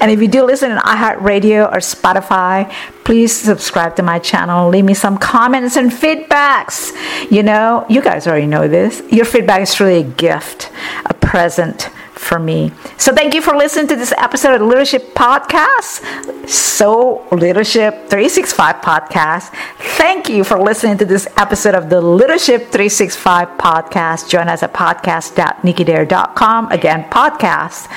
[0.00, 2.70] And if you do listen on iHeartRadio or Spotify,
[3.04, 4.68] please subscribe to my channel.
[4.68, 6.92] Leave me some comments and feedbacks.
[7.30, 9.02] You know, you guys already know this.
[9.10, 10.70] Your feedback is really a gift,
[11.06, 11.88] a present
[12.22, 12.70] for me.
[12.96, 16.00] So thank you for listening to this episode of the Leadership Podcast.
[16.48, 19.50] So Leadership 365 Podcast.
[19.98, 24.28] Thank you for listening to this episode of the Leadership 365 Podcast.
[24.28, 26.70] Join us at podcast.nickydare.com.
[26.70, 27.88] Again, podcast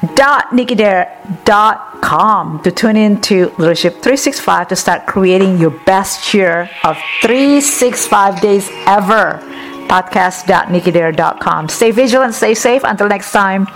[0.00, 8.40] www.nickydare.com to tune in to Leadership 365 to start creating your best year of 365
[8.40, 9.42] days ever.
[9.88, 11.68] Podcast.nickydare.com.
[11.68, 12.84] Stay vigilant, stay safe.
[12.84, 13.66] Until next time,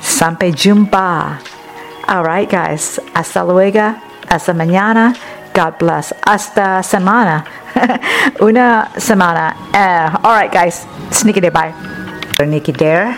[0.00, 1.38] sampai jumpa.
[2.08, 2.98] All right, guys.
[3.14, 3.94] Hasta luego.
[4.30, 5.14] Hasta mañana.
[5.52, 6.12] God bless.
[6.24, 7.44] Hasta semana.
[8.40, 9.54] Una semana.
[9.74, 10.86] Uh, all right, guys.
[11.24, 11.50] Nicky Dare.
[11.50, 11.74] Bye.
[12.46, 13.16] Nicky Dare.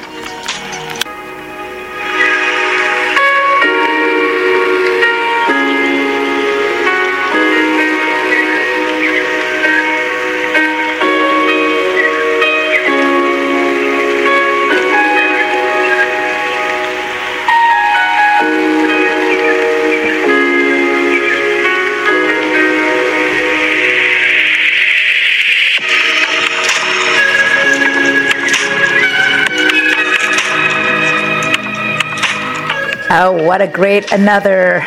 [33.12, 34.86] Oh, what a great another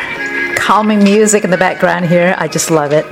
[0.56, 2.34] calming music in the background here.
[2.38, 3.04] I just love it.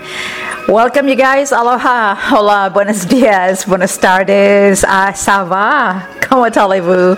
[0.66, 1.52] Welcome you guys.
[1.52, 2.14] Aloha.
[2.16, 2.70] Hola.
[2.72, 3.66] Buenos dias.
[3.66, 4.88] Buenas tardes.
[4.88, 6.08] Ah, sava.
[6.24, 7.12] Como talibu.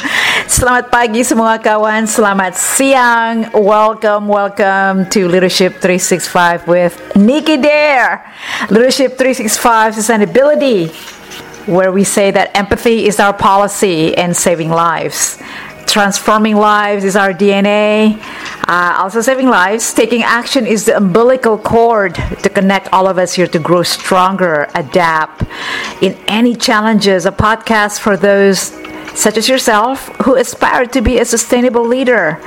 [0.51, 2.11] Selamat pagi semua kawan.
[2.11, 3.47] Selamat siang.
[3.55, 8.27] Welcome, welcome to Leadership 365 with Nicky Dare.
[8.75, 10.91] Leadership 365 Sustainability,
[11.71, 15.39] where we say that empathy is our policy in saving lives
[15.87, 18.19] transforming lives is our DNA.
[18.67, 19.93] Uh, also, saving lives.
[19.93, 24.69] Taking action is the umbilical cord to connect all of us here to grow stronger,
[24.75, 25.45] adapt
[26.03, 27.27] in any challenges.
[27.27, 28.73] A podcast for those
[29.15, 32.41] such as yourself who aspire to be a sustainable leader,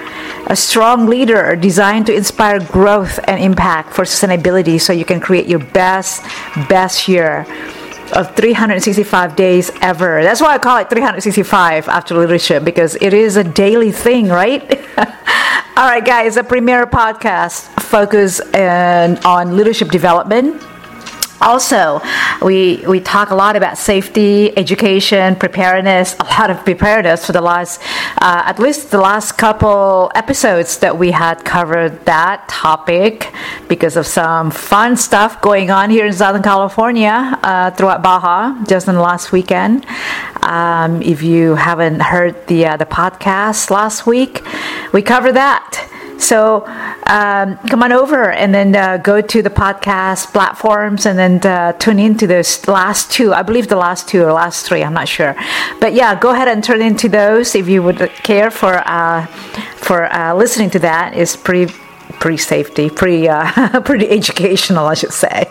[0.47, 5.47] a strong leader designed to inspire growth and impact for sustainability so you can create
[5.47, 6.23] your best,
[6.67, 7.45] best year
[8.13, 10.23] of 365 days ever.
[10.23, 14.61] That's why I call it 365 after leadership because it is a daily thing, right?
[15.77, 20.61] All right, guys, a premier podcast focus uh, on leadership development
[21.41, 22.01] also
[22.41, 27.41] we we talk a lot about safety education preparedness a lot of preparedness for the
[27.41, 27.81] last
[28.21, 33.31] uh, at least the last couple episodes that we had covered that topic
[33.67, 38.87] because of some fun stuff going on here in southern california uh, throughout baja just
[38.87, 39.85] in the last weekend.
[40.43, 44.41] Um, if you haven't heard the uh, the podcast last week
[44.93, 46.65] we covered that so
[47.05, 51.73] um, come on over and then uh, go to the podcast platforms and then uh,
[51.73, 53.33] tune into those last two.
[53.33, 54.83] I believe the last two or last three.
[54.83, 55.35] I'm not sure,
[55.79, 59.25] but yeah, go ahead and turn into those if you would care for uh,
[59.75, 61.13] for uh, listening to that.
[61.15, 61.73] It's pretty
[62.19, 65.45] pretty safety, pretty uh, pretty educational, I should say.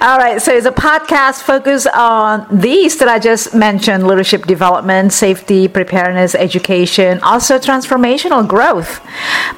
[0.00, 5.12] All right, so it's a podcast focused on these that I just mentioned: leadership development,
[5.12, 9.00] safety, preparedness, education, also transformational growth,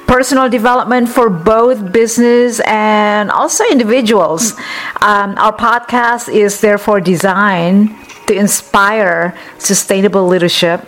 [0.07, 4.53] personal development for both business and also individuals.
[5.01, 7.95] Um, our podcast is therefore designed
[8.27, 10.85] to inspire sustainable leadership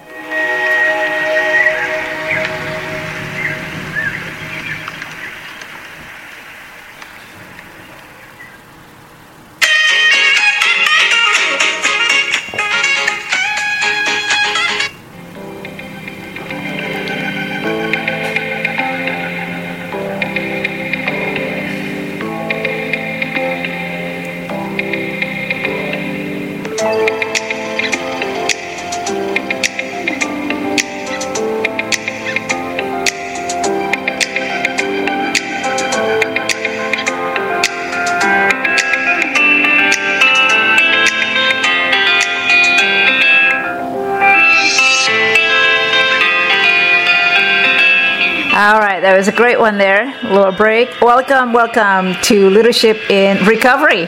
[49.67, 50.17] One there.
[50.23, 51.01] A little break.
[51.01, 54.07] Welcome, welcome to Leadership in Recovery.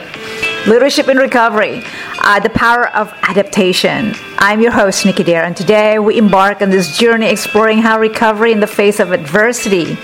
[0.66, 1.82] Leadership in Recovery,
[2.20, 4.14] uh, the power of adaptation.
[4.38, 8.52] I'm your host, Nicky Dare, and today we embark on this journey exploring how recovery
[8.52, 9.98] in the face of adversity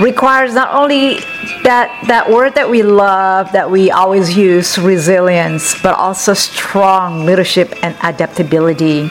[0.00, 1.18] requires not only
[1.62, 7.74] that, that word that we love, that we always use, resilience, but also strong leadership
[7.82, 9.10] and adaptability.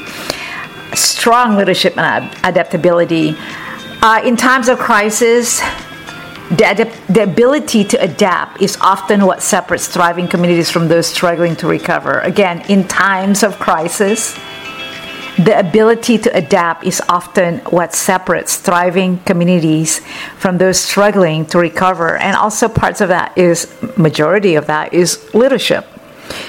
[0.96, 3.36] Strong leadership and adaptability.
[4.06, 5.62] Uh, in times of crisis,
[6.50, 11.68] the, the ability to adapt is often what separates thriving communities from those struggling to
[11.68, 12.20] recover.
[12.20, 14.38] Again, in times of crisis,
[15.38, 20.02] the ability to adapt is often what separates thriving communities
[20.36, 22.18] from those struggling to recover.
[22.18, 25.88] And also, parts of that is, majority of that is leadership.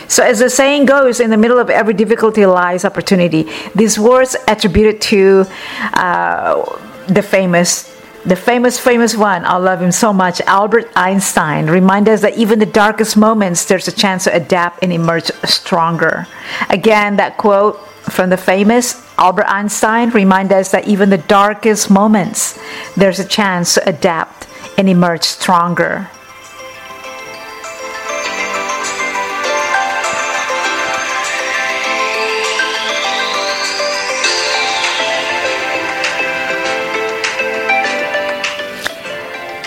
[0.08, 3.48] So, as the saying goes, in the middle of every difficulty lies opportunity.
[3.76, 5.46] These words attributed to
[5.92, 7.92] uh, the famous
[8.26, 12.58] the famous, famous one, I love him so much, Albert Einstein, remind us that even
[12.58, 16.26] the darkest moments, there's a chance to adapt and emerge stronger.
[16.70, 22.58] Again, that quote from the famous Albert Einstein remind us that even the darkest moments,
[22.96, 24.48] there's a chance to adapt
[24.78, 26.08] and emerge stronger.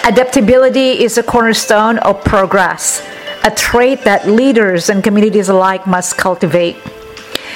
[0.08, 3.06] Adaptability is a cornerstone of progress,
[3.44, 6.78] a trait that leaders and communities alike must cultivate.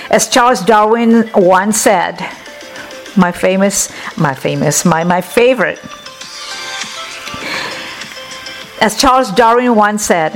[0.09, 2.19] As Charles Darwin once said,
[3.15, 5.79] my famous, my famous, my, my favorite.
[8.81, 10.33] As Charles Darwin once said,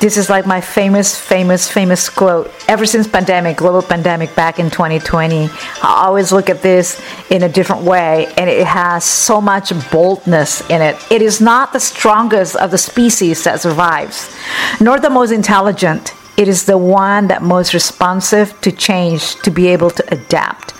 [0.00, 2.50] this is like my famous, famous, famous quote.
[2.68, 5.50] Ever since pandemic, global pandemic back in 2020,
[5.82, 10.62] I always look at this in a different way, and it has so much boldness
[10.70, 10.96] in it.
[11.10, 14.34] It is not the strongest of the species that survives,
[14.80, 16.14] nor the most intelligent.
[16.38, 20.72] It is the one that most responsive to change to be able to adapt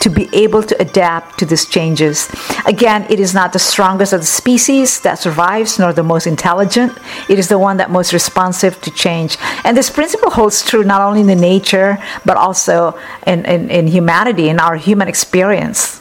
[0.00, 2.28] to be able to adapt to these changes.
[2.66, 6.96] Again, it is not the strongest of the species that survives, nor the most intelligent.
[7.28, 9.36] It is the one that most responsive to change.
[9.64, 13.86] And this principle holds true not only in the nature, but also in, in, in
[13.86, 16.00] humanity, in our human experience.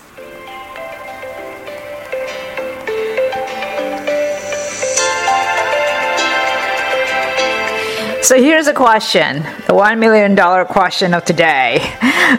[8.28, 11.80] So here's a question, the one million dollar question of today.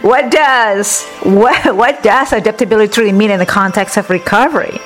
[0.02, 4.76] What does what what does adaptability truly mean in the context of recovery?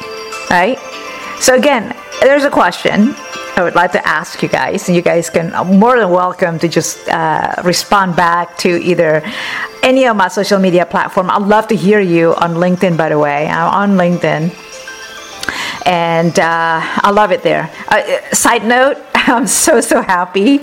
[0.48, 0.78] Right?
[1.40, 3.16] So again, there's a question
[3.57, 6.61] I would like to ask you guys, and you guys can uh, more than welcome
[6.61, 9.24] to just uh, respond back to either
[9.82, 11.32] any of my social media platform.
[11.32, 12.96] I'd love to hear you on LinkedIn.
[12.96, 14.55] By the way, I'm on LinkedIn
[15.86, 17.70] and uh, I love it there.
[17.88, 20.58] Uh, side note, I'm so so happy.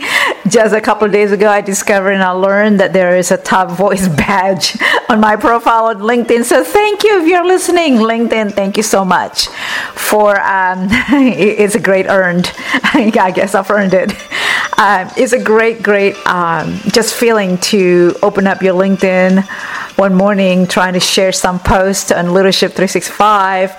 [0.47, 3.37] Just a couple of days ago, I discovered and I learned that there is a
[3.37, 6.43] top voice badge on my profile on LinkedIn.
[6.43, 8.53] So thank you if you're listening, LinkedIn.
[8.53, 9.47] Thank you so much
[9.95, 10.39] for.
[10.41, 12.51] Um, it's a great earned.
[12.83, 14.11] I guess I've earned it.
[14.77, 19.45] Um, it's a great, great um, just feeling to open up your LinkedIn
[19.99, 23.75] one morning, trying to share some post on Leadership 365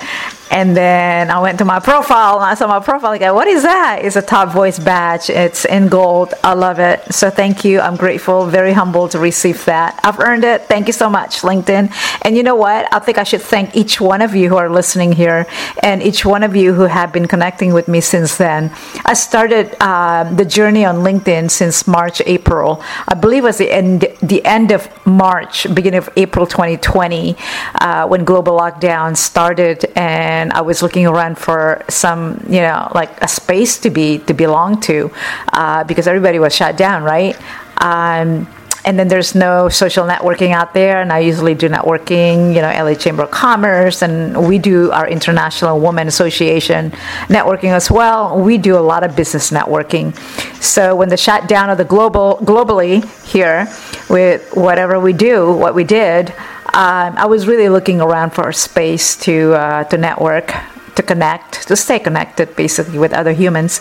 [0.51, 3.17] and then I went to my profile and I saw my profile.
[3.17, 4.01] Go, what is that?
[4.03, 5.31] It's a top voice badge.
[5.31, 6.35] It's in gold.
[6.43, 7.15] I love it.
[7.15, 7.79] So thank you.
[7.81, 10.01] I'm grateful, very humble to receive that.
[10.03, 10.63] I've earned it.
[10.63, 11.93] Thank you so much, LinkedIn.
[12.23, 12.93] And you know what?
[12.93, 15.47] I think I should thank each one of you who are listening here
[15.85, 18.73] and each one of you who have been connecting with me since then.
[19.05, 22.83] I started uh, the journey on LinkedIn since March, April.
[23.07, 27.37] I believe it was the end, the end of March, beginning of April 2020,
[27.81, 33.11] uh, when global lockdown started and I was looking around for some, you know, like
[33.23, 35.11] a space to be to belong to,
[35.53, 37.37] uh, because everybody was shut down, right?
[37.79, 38.47] Um,
[38.85, 42.85] and then there's no social networking out there and i usually do networking you know
[42.85, 46.91] la chamber of commerce and we do our international women association
[47.29, 50.15] networking as well we do a lot of business networking
[50.63, 53.67] so when the shutdown of the global globally here
[54.09, 56.33] with whatever we do what we did
[56.73, 60.55] um, I was really looking around for a space to uh, to network,
[60.95, 63.81] to connect, to stay connected, basically with other humans.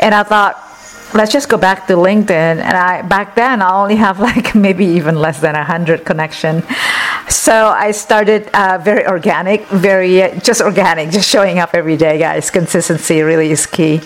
[0.00, 0.58] And I thought,
[1.14, 2.30] let's just go back to LinkedIn.
[2.30, 6.62] And I back then I only have like maybe even less than a hundred connection.
[7.28, 12.18] So I started uh, very organic, very uh, just organic, just showing up every day,
[12.18, 12.50] guys.
[12.50, 14.00] Consistency really is key.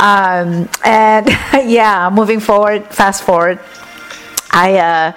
[0.00, 1.28] Um, and
[1.64, 3.60] yeah, moving forward, fast forward
[4.58, 5.12] I, uh,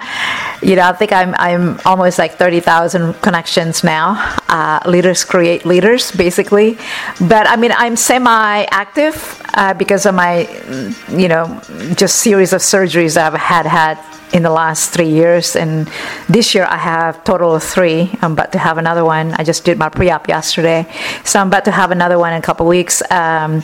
[0.62, 4.14] you know, I think I'm I'm almost like thirty thousand connections now.
[4.48, 6.78] Uh, leaders create leaders, basically.
[7.18, 10.46] But I mean, I'm semi-active uh, because of my,
[11.10, 11.60] you know,
[11.96, 13.98] just series of surgeries I've had had
[14.32, 15.90] in the last three years, and
[16.28, 18.10] this year I have total of three.
[18.22, 19.34] I'm about to have another one.
[19.34, 20.86] I just did my pre-op yesterday,
[21.24, 23.02] so I'm about to have another one in a couple weeks.
[23.10, 23.62] Um,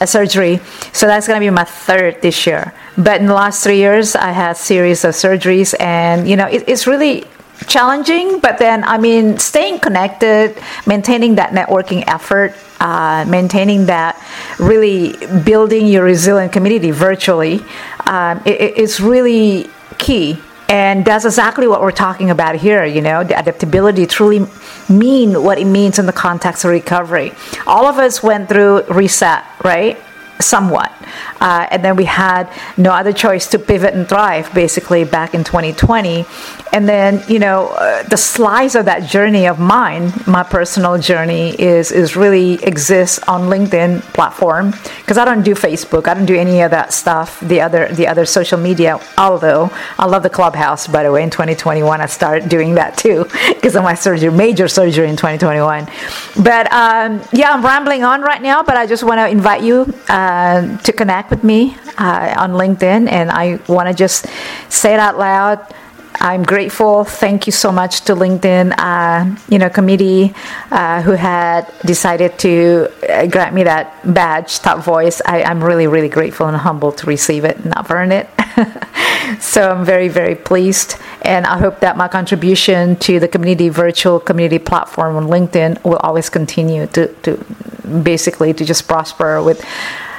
[0.00, 0.60] a surgery.
[0.92, 2.72] So that's going to be my third this year.
[2.96, 6.64] But in the last three years, I had series of surgeries, and you know, it,
[6.66, 7.24] it's really
[7.66, 8.40] challenging.
[8.40, 14.16] But then, I mean, staying connected, maintaining that networking effort, uh, maintaining that,
[14.58, 17.60] really building your resilient community virtually,
[18.06, 20.38] um, it, it's really key
[20.70, 24.46] and that's exactly what we're talking about here, you know, the adaptability truly
[24.88, 27.32] mean what it means in the context of recovery.
[27.66, 29.98] All of us went through reset, right?
[30.40, 30.92] Somewhat.
[31.40, 35.44] Uh, and then we had no other choice to pivot and thrive basically back in
[35.44, 36.24] 2020.
[36.72, 41.60] And then, you know, uh, the slice of that journey of mine, my personal journey,
[41.60, 46.06] is, is really exists on LinkedIn platform because I don't do Facebook.
[46.06, 49.00] I don't do any of that stuff, the other, the other social media.
[49.18, 53.24] Although I love the Clubhouse, by the way, in 2021, I started doing that too
[53.48, 55.88] because of my surgery, major surgery in 2021.
[56.44, 59.92] But um, yeah, I'm rambling on right now, but I just want to invite you.
[60.08, 64.26] Uh, uh, to connect with me uh, on LinkedIn, and I want to just
[64.68, 65.58] say it out loud.
[66.22, 67.04] I'm grateful.
[67.04, 70.34] Thank you so much to LinkedIn, uh, you know, committee
[70.70, 72.52] uh, who had decided to
[73.08, 75.22] uh, grant me that badge, top voice.
[75.24, 78.28] I, am really, really grateful and humbled to receive it and earned it.
[79.40, 84.20] so I'm very, very pleased, and I hope that my contribution to the community virtual
[84.20, 87.36] community platform on LinkedIn will always continue to, to
[88.02, 89.64] basically to just prosper with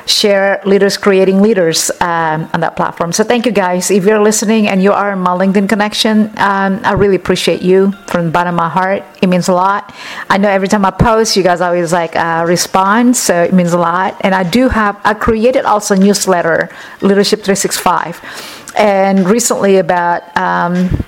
[0.05, 3.11] share leaders creating leaders um, on that platform.
[3.11, 3.91] So thank you guys.
[3.91, 7.91] If you're listening and you are in my LinkedIn connection, um, I really appreciate you
[8.07, 9.03] from the bottom of my heart.
[9.21, 9.93] It means a lot.
[10.29, 13.73] I know every time I post, you guys always like uh, respond, so it means
[13.73, 14.17] a lot.
[14.21, 16.69] And I do have I created also a newsletter,
[17.01, 21.03] Leadership 365, and recently about um,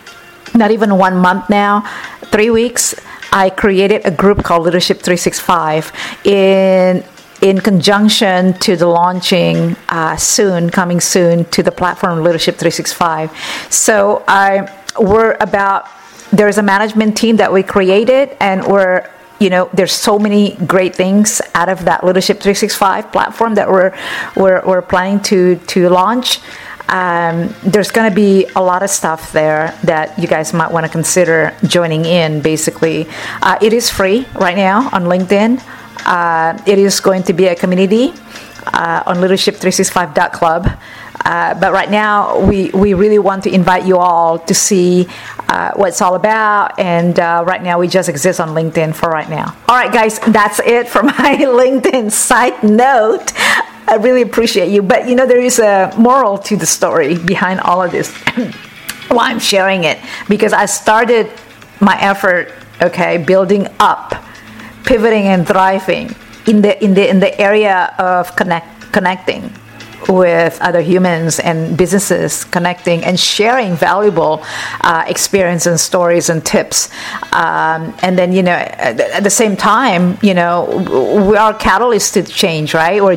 [0.56, 1.82] not even one month now,
[2.26, 2.96] three weeks.
[3.32, 5.92] I created a group called Leadership 365
[6.24, 7.04] in
[7.44, 13.32] in conjunction to the launching uh, soon, coming soon to the platform Leadership 365.
[13.70, 15.88] So I we're about
[16.32, 20.96] there's a management team that we created, and we're you know there's so many great
[20.96, 23.94] things out of that Leadership 365 platform that we're
[24.38, 26.40] we're, we're planning to to launch.
[26.88, 30.86] Um, there's going to be a lot of stuff there that you guys might want
[30.86, 32.42] to consider joining in.
[32.42, 33.08] Basically,
[33.42, 35.62] uh, it is free right now on LinkedIn.
[36.06, 38.14] Uh, it is going to be a community
[38.68, 40.68] uh, on leadership365.club.
[41.26, 45.08] Uh, but right now, we, we really want to invite you all to see
[45.48, 46.78] uh, what it's all about.
[46.80, 49.56] And uh, right now, we just exist on LinkedIn for right now.
[49.70, 53.32] All right, guys, that's it for my LinkedIn side note.
[53.88, 54.82] I really appreciate you.
[54.82, 58.14] But you know, there is a moral to the story behind all of this.
[59.10, 61.32] Why I'm sharing it because I started
[61.80, 62.52] my effort,
[62.82, 64.24] okay, building up,
[64.86, 66.16] pivoting and thriving
[66.48, 69.52] in the in the in the area of connect connecting
[70.10, 74.44] with other humans and businesses connecting and sharing valuable
[74.82, 76.90] uh, experience and stories and tips.
[77.32, 80.66] Um, and then you know at the same time you know
[81.30, 83.00] we are catalysts to change right?
[83.00, 83.16] Or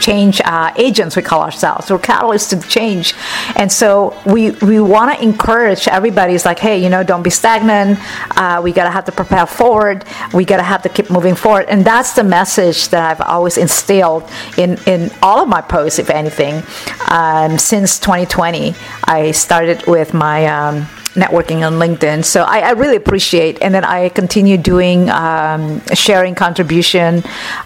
[0.00, 1.90] change uh, agents, we call ourselves.
[1.90, 3.14] We're catalysts to change.
[3.56, 6.34] And so we, we want to encourage everybody.
[6.34, 7.98] It's like, hey, you know, don't be stagnant.
[8.36, 10.04] Uh, we got to have to propel forward.
[10.32, 11.66] We got to have to keep moving forward.
[11.68, 14.28] And that's the message that I've always instilled
[14.58, 16.62] in, in all of my posts, if anything.
[17.08, 18.74] Um, since 2020,
[19.04, 20.46] I started with my.
[20.46, 22.24] Um, networking on LinkedIn.
[22.24, 27.22] So I, I really appreciate, and then I continue doing um, sharing contribution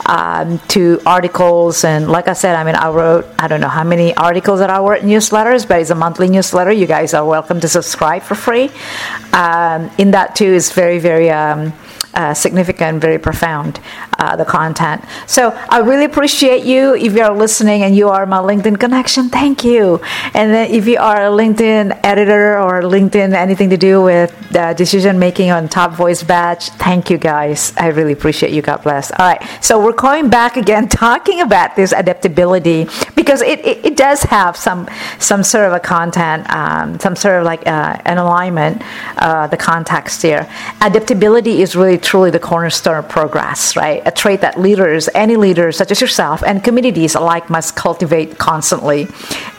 [0.06, 1.84] um, to articles.
[1.84, 4.70] And like I said, I mean, I wrote I don't know how many articles that
[4.70, 6.72] I wrote newsletters, but it's a monthly newsletter.
[6.72, 8.70] You guys are welcome to subscribe for free.
[9.32, 11.30] Um, in that too is very very.
[12.14, 13.78] Uh, significant, very profound,
[14.18, 15.04] uh, the content.
[15.26, 16.96] So I really appreciate you.
[16.96, 20.00] If you are listening and you are my LinkedIn connection, thank you.
[20.34, 24.34] And then if you are a LinkedIn editor or LinkedIn anything to do with
[24.76, 27.72] decision making on Top Voice Badge, thank you guys.
[27.76, 28.62] I really appreciate you.
[28.62, 29.12] God bless.
[29.12, 29.42] All right.
[29.60, 34.56] So we're going back again talking about this adaptability because it, it, it does have
[34.56, 34.88] some
[35.18, 38.82] some sort of a content, um, some sort of like uh, an alignment,
[39.18, 40.48] uh, the context here.
[40.80, 44.02] Adaptability is really truly the cornerstone of progress, right?
[44.04, 49.06] A trait that leaders, any leaders such as yourself, and communities alike must cultivate constantly.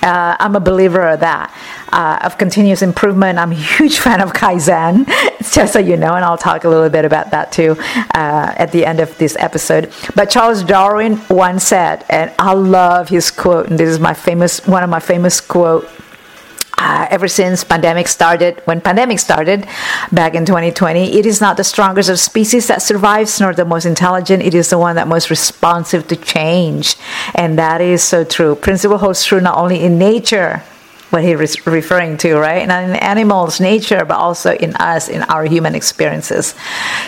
[0.03, 1.55] Uh, I'm a believer of that,
[1.91, 3.39] uh, of continuous improvement.
[3.39, 5.07] I'm a huge fan of Kaizen,
[5.51, 7.75] just so you know, and I'll talk a little bit about that too
[8.13, 9.91] uh, at the end of this episode.
[10.15, 14.65] But Charles Darwin once said, and I love his quote, and this is my famous,
[14.67, 15.89] one of my famous quote
[16.79, 19.67] uh, ever since pandemic started when pandemic started
[20.11, 23.85] back in 2020 it is not the strongest of species that survives nor the most
[23.85, 26.95] intelligent it is the one that most responsive to change
[27.35, 30.63] and that is so true principle holds true not only in nature
[31.09, 32.67] what he was referring to, right?
[32.67, 36.53] Not in animals, nature, but also in us, in our human experiences.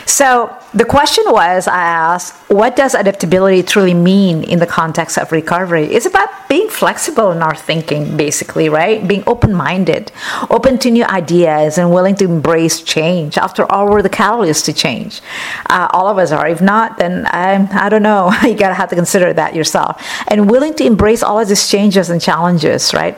[0.05, 5.33] So the question was I asked, what does adaptability truly mean in the context of
[5.33, 5.85] recovery?
[5.85, 9.05] It's about being flexible in our thinking, basically, right?
[9.05, 10.13] Being open minded,
[10.49, 13.37] open to new ideas, and willing to embrace change.
[13.37, 15.21] After all, we're the catalyst to change.
[15.69, 16.47] Uh, all of us are.
[16.47, 18.31] If not, then I, I don't know.
[18.43, 20.01] you gotta have to consider that yourself.
[20.29, 23.17] And willing to embrace all of these changes and challenges, right?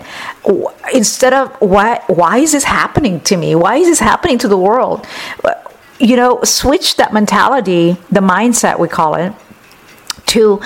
[0.94, 4.58] instead of why why is this happening to me why is this happening to the
[4.58, 5.08] world
[6.04, 9.32] you know switch that mentality the mindset we call it
[10.26, 10.58] to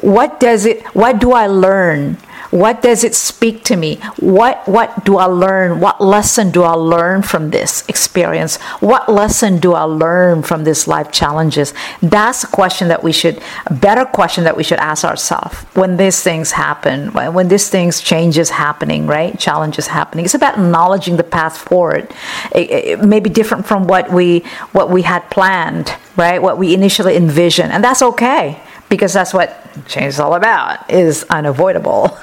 [0.00, 2.16] what does it what do i learn
[2.50, 3.96] what does it speak to me?
[4.18, 5.80] What what do I learn?
[5.80, 8.56] What lesson do I learn from this experience?
[8.80, 11.72] What lesson do I learn from these life challenges?
[12.02, 15.96] That's a question that we should a better question that we should ask ourselves when
[15.96, 19.38] these things happen, when these things changes happening, right?
[19.38, 20.24] Challenges happening.
[20.24, 22.12] It's about acknowledging the path forward.
[22.52, 24.40] It, it may be different from what we
[24.72, 26.42] what we had planned, right?
[26.42, 31.24] What we initially envisioned, and that's okay because that's what change is all about is
[31.30, 32.18] unavoidable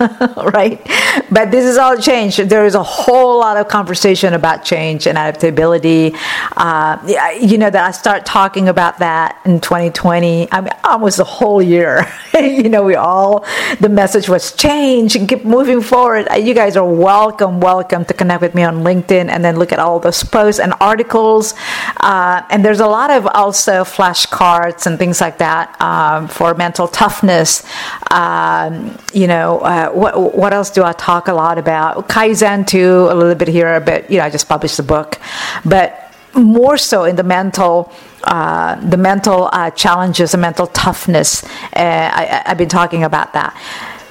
[0.53, 0.85] right?
[1.31, 2.37] But this is all change.
[2.37, 6.13] There is a whole lot of conversation about change and adaptability.
[6.55, 6.97] Uh,
[7.39, 11.61] you know that i start talking about that in 2020 i mean almost a whole
[11.61, 12.05] year.
[12.37, 13.45] You know we all
[13.79, 16.27] the message was change and keep moving forward.
[16.37, 19.79] You guys are welcome welcome to connect with me on linkedin and then look at
[19.79, 21.55] all those posts and articles.
[21.99, 26.87] Uh, and there's a lot of also flashcards and things like that um, for mental
[26.87, 27.63] toughness.
[28.11, 32.07] Um, you know, uh, what what else do I talk a lot about?
[32.09, 35.19] Kaizen too, a little bit here, but you know, I just published a book,
[35.65, 37.91] but more so in the mental.
[38.23, 41.43] Uh, the mental uh, challenges, the mental toughness.
[41.43, 43.55] Uh, I, I've been talking about that.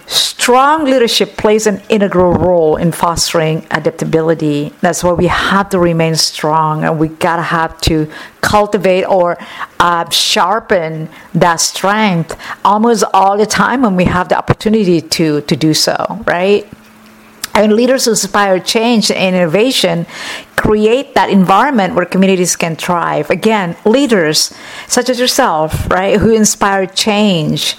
[0.07, 4.73] Strong leadership plays an integral role in fostering adaptability.
[4.81, 8.09] That's why we have to remain strong and we gotta have to
[8.41, 9.37] cultivate or
[9.81, 15.57] uh, sharpen that strength almost all the time when we have the opportunity to, to
[15.57, 16.69] do so, right?
[17.57, 20.07] and leaders who inspire change and innovation
[20.57, 23.31] create that environment where communities can thrive.
[23.31, 24.55] Again, leaders
[24.87, 27.77] such as yourself, right, who inspire change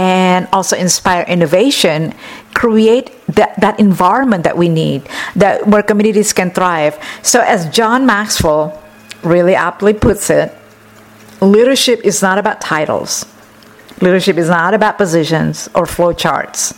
[0.00, 2.14] and also inspire innovation
[2.54, 8.06] create that, that environment that we need that where communities can thrive so as john
[8.06, 8.82] maxwell
[9.22, 10.56] really aptly puts it
[11.42, 13.26] leadership is not about titles
[14.00, 16.74] leadership is not about positions or flowcharts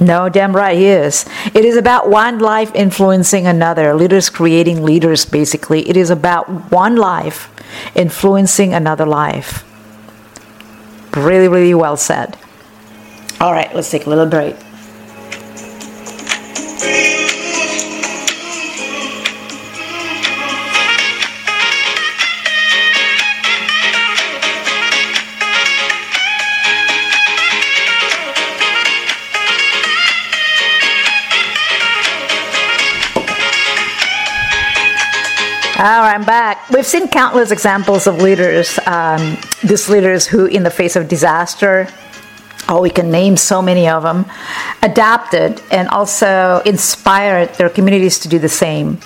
[0.00, 1.26] no, damn right he is.
[1.54, 3.94] It is about one life influencing another.
[3.94, 5.88] Leaders creating leaders, basically.
[5.88, 7.50] It is about one life
[7.96, 9.67] influencing another life.
[11.18, 12.36] Really, really well said.
[13.40, 14.54] All right, let's take a little break.
[35.78, 36.68] All right, I'm back.
[36.70, 41.88] We've seen countless examples of leaders, um, these leaders who, in the face of disaster,
[42.68, 44.26] oh, we can name so many of them,
[44.82, 48.98] adapted and also inspired their communities to do the same.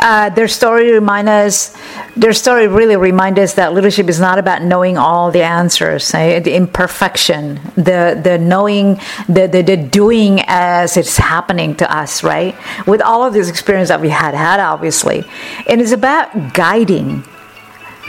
[0.00, 1.76] Uh, their story remind us,
[2.16, 6.40] their story really remind us that leadership is not about knowing all the answers, eh?
[6.40, 8.94] the imperfection, the the knowing,
[9.28, 12.56] the, the the doing as it's happening to us, right?
[12.86, 15.24] With all of this experience that we had had, obviously,
[15.68, 17.24] and it's about guiding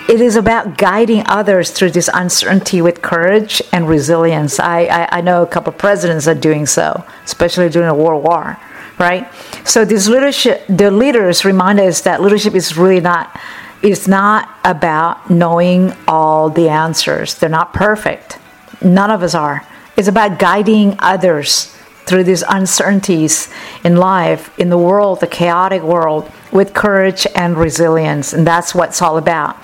[0.10, 4.60] it is about guiding others through this uncertainty with courage and resilience.
[4.60, 8.58] I, I, I know a couple presidents are doing so, especially during the World War,
[9.00, 9.32] right?
[9.66, 13.40] So these leadership, the leaders remind us that leadership is really not,
[13.82, 17.36] it's not about knowing all the answers.
[17.36, 18.40] They're not perfect.
[18.84, 19.66] None of us are.
[19.96, 21.74] It's about guiding others
[22.06, 23.50] through these uncertainties
[23.84, 28.34] in life, in the world, the chaotic world, with courage and resilience.
[28.34, 29.58] And that's what it's all about.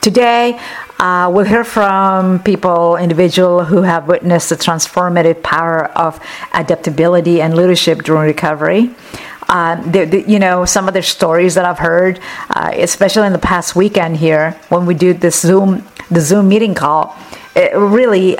[0.00, 0.60] Today,
[0.98, 6.18] uh, we'll hear from people, individuals who have witnessed the transformative power of
[6.54, 8.90] adaptability and leadership during recovery.
[9.48, 12.18] Uh, the, the, you know, some of the stories that I've heard,
[12.50, 16.74] uh, especially in the past weekend here, when we do this Zoom, the Zoom meeting
[16.74, 17.16] call,
[17.54, 18.38] it really,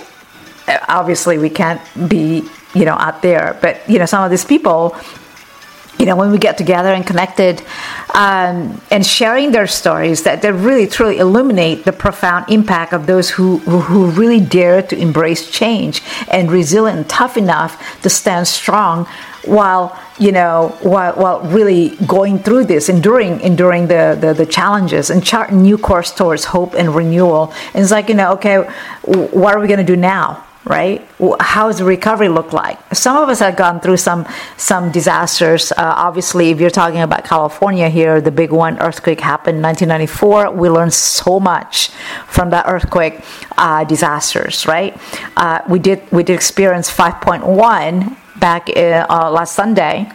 [0.88, 3.57] obviously, we can't be you know, out there.
[3.61, 4.95] But, you know, some of these people,
[5.99, 7.62] you know, when we get together and connected
[8.14, 13.31] um, and sharing their stories, that they really truly illuminate the profound impact of those
[13.31, 19.07] who, who really dare to embrace change and resilient tough enough to stand strong
[19.47, 25.09] while you know while, while really going through this enduring enduring the, the, the challenges
[25.09, 28.57] and chart new course towards hope and renewal and it's like you know okay
[29.05, 31.06] what are we going to do now right?
[31.40, 32.78] How does the recovery look like?
[32.92, 35.72] Some of us have gone through some some disasters.
[35.72, 40.50] Uh, obviously, if you're talking about California here, the big one earthquake happened in 1994.
[40.50, 41.90] We learned so much
[42.26, 43.24] from that earthquake
[43.56, 44.98] uh, disasters, right?
[45.36, 50.10] Uh, we did we did experience 5.1 back in, uh, last Sunday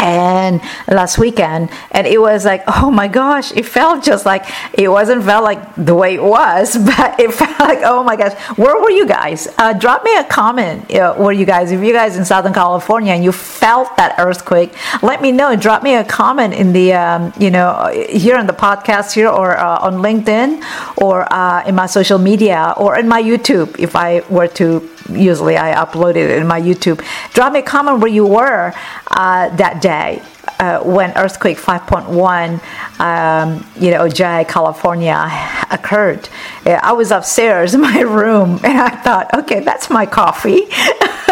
[0.00, 4.88] and last weekend and it was like oh my gosh it felt just like it
[4.88, 8.32] wasn't felt like the way it was but it felt like oh my gosh.
[8.56, 9.46] Where were you guys?
[9.58, 13.12] Uh, drop me a comment uh, where you guys if you guys in southern california
[13.12, 15.54] and you felt that earthquake let me know.
[15.56, 19.56] Drop me a comment in the um, you know here on the podcast here or
[19.58, 20.62] uh, on linkedin
[20.96, 25.56] or uh, in my social media or in my youtube if i were to usually
[25.56, 27.04] I upload it in my YouTube.
[27.32, 28.72] Drop me a comment where you were
[29.10, 30.22] uh, that day
[30.58, 32.60] uh, when earthquake 5.1,
[33.00, 35.26] um, you know, Ojai, California
[35.70, 36.28] occurred.
[36.66, 40.66] I was upstairs in my room and I thought, okay, that's my coffee.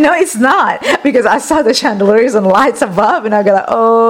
[0.00, 3.64] no, it's not because I saw the chandeliers and lights above and I go,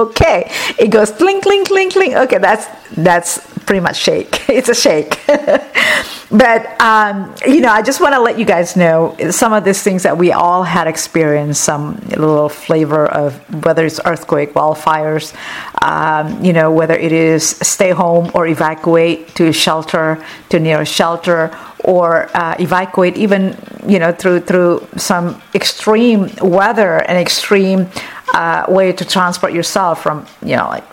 [0.09, 0.51] okay.
[0.79, 2.15] It goes clink, clink, clink, clink.
[2.15, 4.43] Okay, that's that's pretty much shake.
[4.55, 5.19] It's a shake.
[6.31, 9.81] but um, you know, I just want to let you guys know some of these
[9.83, 11.61] things that we all had experienced.
[11.61, 13.33] Some little flavor of
[13.65, 15.35] whether it's earthquake, wildfires,
[15.81, 21.51] um, you know, whether it is stay home or evacuate to shelter to near shelter
[21.83, 23.55] or uh, evacuate even
[23.87, 27.87] you know through through some extreme weather and extreme
[28.33, 30.85] uh, way to transport yourself from you know like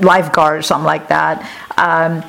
[0.00, 1.48] lifeguard or something like that.
[1.76, 2.22] Um,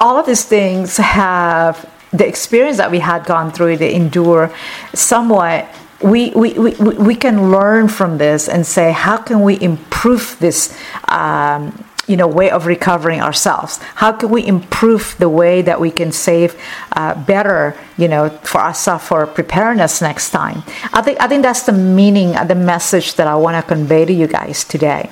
[0.00, 4.54] all of these things have the experience that we had gone through to endure
[4.94, 5.68] somewhat.
[6.02, 10.76] We, we, we, we can learn from this and say how can we improve this
[11.08, 13.78] um, you know way of recovering ourselves?
[13.94, 16.60] How can we improve the way that we can save
[16.92, 20.64] uh, better you know for ourselves for preparedness next time?
[20.92, 24.12] I think i think that's the meaning the message that i want to convey to
[24.12, 25.10] you guys today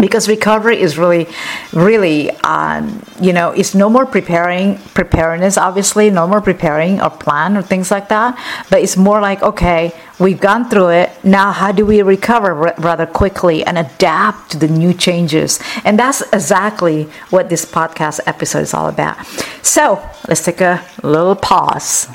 [0.00, 1.26] because recovery is really
[1.72, 7.56] really um, you know it's no more preparing preparedness obviously no more preparing or plan
[7.56, 8.38] or things like that
[8.70, 12.74] but it's more like okay we've gone through it now how do we recover r-
[12.78, 15.60] rather quickly and adapt to the new changes?
[15.84, 19.24] And that's exactly what this podcast episode is all about.
[19.62, 22.08] So let's take a little pause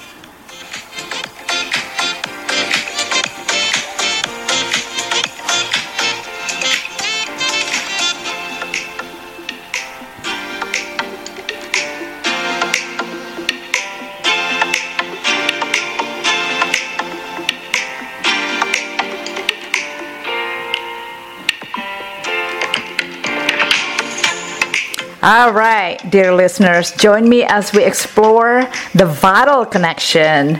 [25.32, 30.60] All right, dear listeners, join me as we explore the vital connection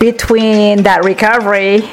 [0.00, 1.88] between that recovery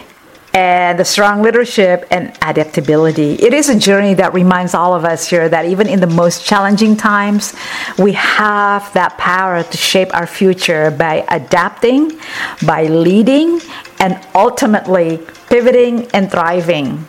[0.51, 3.33] and the strong leadership and adaptability.
[3.33, 6.43] It is a journey that reminds all of us here that even in the most
[6.43, 7.53] challenging times,
[7.99, 12.19] we have that power to shape our future by adapting,
[12.65, 13.61] by leading,
[13.99, 17.05] and ultimately pivoting and thriving.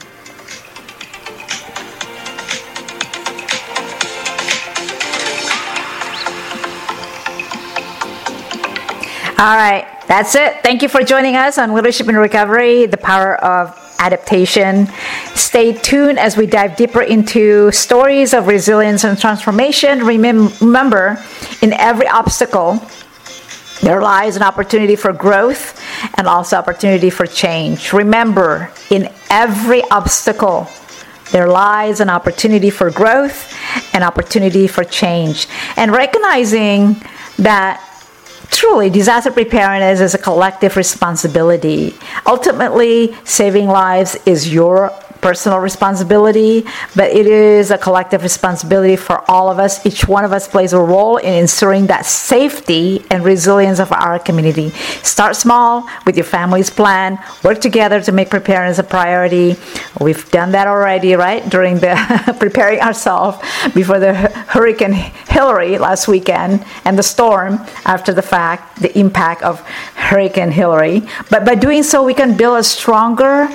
[9.40, 10.64] All right, that's it.
[10.64, 14.88] Thank you for joining us on Leadership and Recovery, the power of adaptation.
[15.36, 20.04] Stay tuned as we dive deeper into stories of resilience and transformation.
[20.04, 21.24] Remember,
[21.62, 22.82] in every obstacle,
[23.80, 25.80] there lies an opportunity for growth
[26.16, 27.92] and also opportunity for change.
[27.92, 30.66] Remember, in every obstacle,
[31.30, 33.54] there lies an opportunity for growth
[33.94, 35.46] and opportunity for change.
[35.76, 36.96] And recognizing
[37.38, 37.84] that
[38.50, 41.94] truly disaster preparedness is a collective responsibility.
[42.26, 46.64] Ultimately saving lives is your personal responsibility,
[46.94, 49.84] but it is a collective responsibility for all of us.
[49.84, 54.18] Each one of us plays a role in ensuring that safety and resilience of our
[54.18, 54.70] community.
[55.02, 59.56] Start small with your family's plan, work together to make preparedness a priority.
[60.00, 61.48] We've done that already, right?
[61.48, 61.96] During the
[62.38, 63.38] preparing ourselves
[63.74, 69.60] before the Hurricane Hilary last weekend and the storm after the fact, the impact of
[69.94, 71.02] Hurricane Hilary.
[71.30, 73.48] But by doing so, we can build a stronger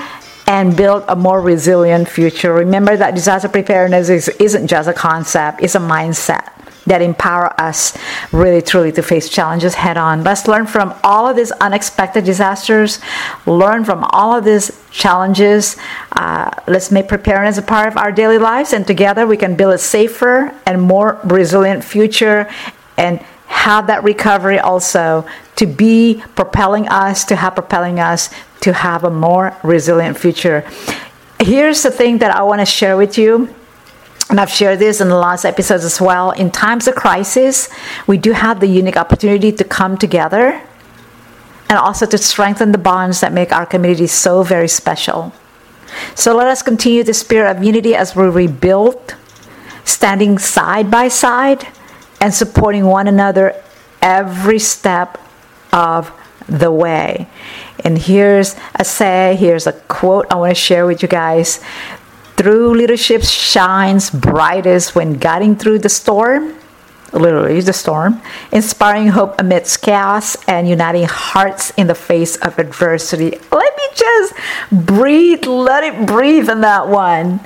[0.48, 2.54] and build a more resilient future.
[2.54, 6.50] Remember that disaster preparedness is, isn't just a concept, it's a mindset
[6.86, 7.98] that empower us
[8.32, 10.24] really truly to face challenges head on.
[10.24, 13.00] Let's learn from all of these unexpected disasters,
[13.46, 15.78] learn from all of these challenges.
[16.12, 19.74] Uh, let's make preparedness a part of our daily lives, and together we can build
[19.74, 22.50] a safer and more resilient future
[22.98, 23.24] and
[23.54, 25.26] have that recovery also
[25.56, 28.30] to be propelling us, to have propelling us
[28.62, 30.66] to have a more resilient future.
[31.40, 33.54] Here's the thing that I want to share with you.
[34.30, 36.32] And I've shared this in the last episodes as well.
[36.32, 37.70] In times of crisis,
[38.08, 40.62] we do have the unique opportunity to come together
[41.70, 45.34] and also to strengthen the bonds that make our community so very special.
[46.16, 49.16] So let us continue the spirit of unity as we rebuild,
[49.84, 51.68] standing side by side
[52.24, 53.54] and supporting one another
[54.02, 55.20] every step
[55.74, 56.10] of
[56.48, 57.28] the way.
[57.84, 61.60] And here's a say, here's a quote I want to share with you guys.
[62.38, 66.56] True leadership shines brightest when guiding through the storm,
[67.12, 68.22] literally the storm,
[68.54, 73.32] inspiring hope amidst chaos, and uniting hearts in the face of adversity.
[73.52, 74.34] Let me just
[74.72, 77.42] breathe, let it breathe in that one.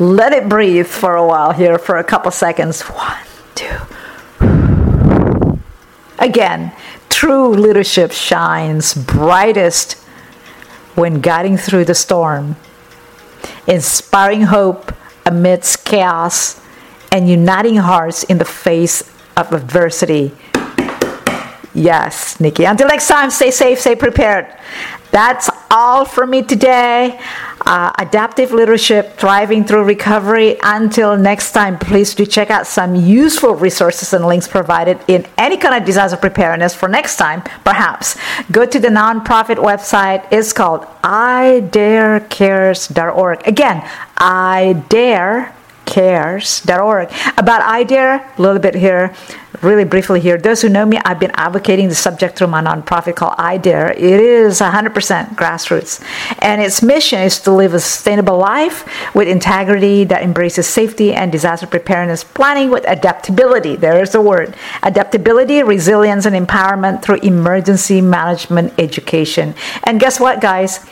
[0.00, 2.82] Let it breathe for a while here, for a couple seconds.
[2.82, 3.22] One,
[3.54, 3.78] two.
[6.18, 6.72] Again,
[7.16, 9.94] True leadership shines brightest
[10.96, 12.56] when guiding through the storm,
[13.66, 14.92] inspiring hope
[15.24, 16.60] amidst chaos,
[17.10, 19.02] and uniting hearts in the face
[19.34, 20.30] of adversity.
[21.72, 22.64] Yes, Nicky.
[22.66, 24.46] Until next time, stay safe, stay prepared.
[25.12, 27.18] That's all for me today.
[27.66, 30.56] Uh, adaptive leadership, thriving through recovery.
[30.62, 35.56] Until next time, please do check out some useful resources and links provided in any
[35.56, 38.16] kind of disaster preparedness for next time, perhaps.
[38.52, 40.24] Go to the nonprofit website.
[40.30, 43.48] It's called idarecares.org.
[43.48, 43.82] Again,
[44.16, 45.52] I dare
[45.86, 47.08] cares.org.
[47.38, 49.14] About iDare, a little bit here.
[49.62, 50.38] Really briefly here.
[50.38, 53.92] Those who know me, I've been advocating the subject through my nonprofit called iDare.
[53.92, 56.02] It is 100% grassroots,
[56.40, 58.84] and its mission is to live a sustainable life
[59.14, 63.76] with integrity that embraces safety and disaster preparedness planning with adaptability.
[63.76, 69.54] There is the word adaptability, resilience, and empowerment through emergency management education.
[69.84, 70.84] And guess what, guys?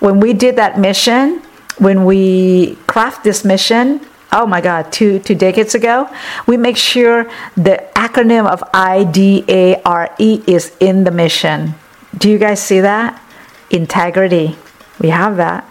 [0.00, 1.42] When we did that mission,
[1.78, 4.00] when we craft this mission,
[4.32, 6.08] oh my God, two, two decades ago,
[6.46, 10.14] we make sure the acronym of IDARE
[10.48, 11.74] is in the mission.
[12.16, 13.22] Do you guys see that?
[13.70, 14.56] Integrity,
[14.98, 15.64] we have that,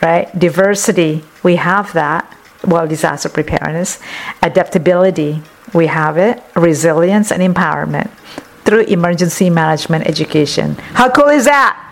[0.00, 0.36] right?
[0.38, 2.30] Diversity, we have that.
[2.64, 4.00] Well, disaster preparedness.
[4.42, 5.42] Adaptability,
[5.74, 6.42] we have it.
[6.56, 8.10] Resilience and empowerment
[8.64, 10.74] through emergency management education.
[10.94, 11.83] How cool is that?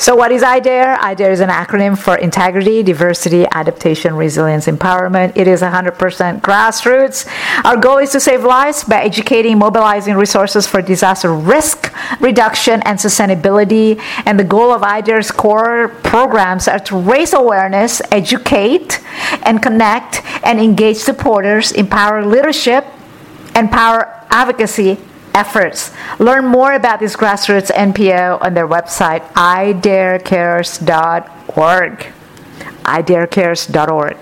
[0.00, 0.96] So, what is IDARE?
[0.98, 5.36] IDARE is an acronym for Integrity, Diversity, Adaptation, Resilience, Empowerment.
[5.36, 7.28] It is 100% grassroots.
[7.66, 12.98] Our goal is to save lives by educating, mobilizing resources for disaster risk reduction and
[12.98, 14.00] sustainability.
[14.24, 19.02] And the goal of IDARE's core programs are to raise awareness, educate,
[19.42, 22.86] and connect and engage supporters, empower leadership,
[23.54, 24.96] empower advocacy
[25.34, 25.92] efforts.
[26.18, 32.12] Learn more about this grassroots NPO on their website, idarecares.org.
[32.84, 34.16] idarecares.org.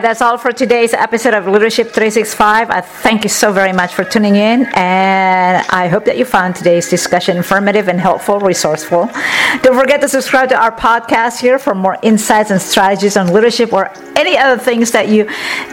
[0.00, 2.70] that's all for today's episode of Leadership 365.
[2.70, 6.56] I thank you so very much for tuning in, and I hope that you found
[6.56, 9.10] today's discussion informative and helpful, resourceful.
[9.62, 13.72] Don't forget to subscribe to our podcast here for more insights and strategies on leadership
[13.72, 15.24] or any other things that you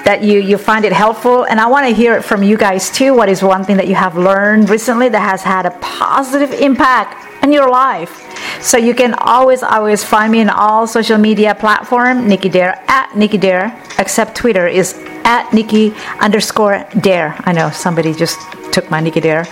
[0.03, 1.43] that you you find it helpful.
[1.45, 3.13] And I want to hear it from you guys too.
[3.13, 7.43] What is one thing that you have learned recently that has had a positive impact
[7.43, 8.26] in your life?
[8.61, 13.15] So you can always, always find me in all social media platform, Nicky Dare at
[13.15, 14.93] Nicky Dare, except Twitter is
[15.23, 17.35] at Nicky underscore Dare.
[17.39, 18.39] I know somebody just
[18.71, 19.45] took my Nicky Dare,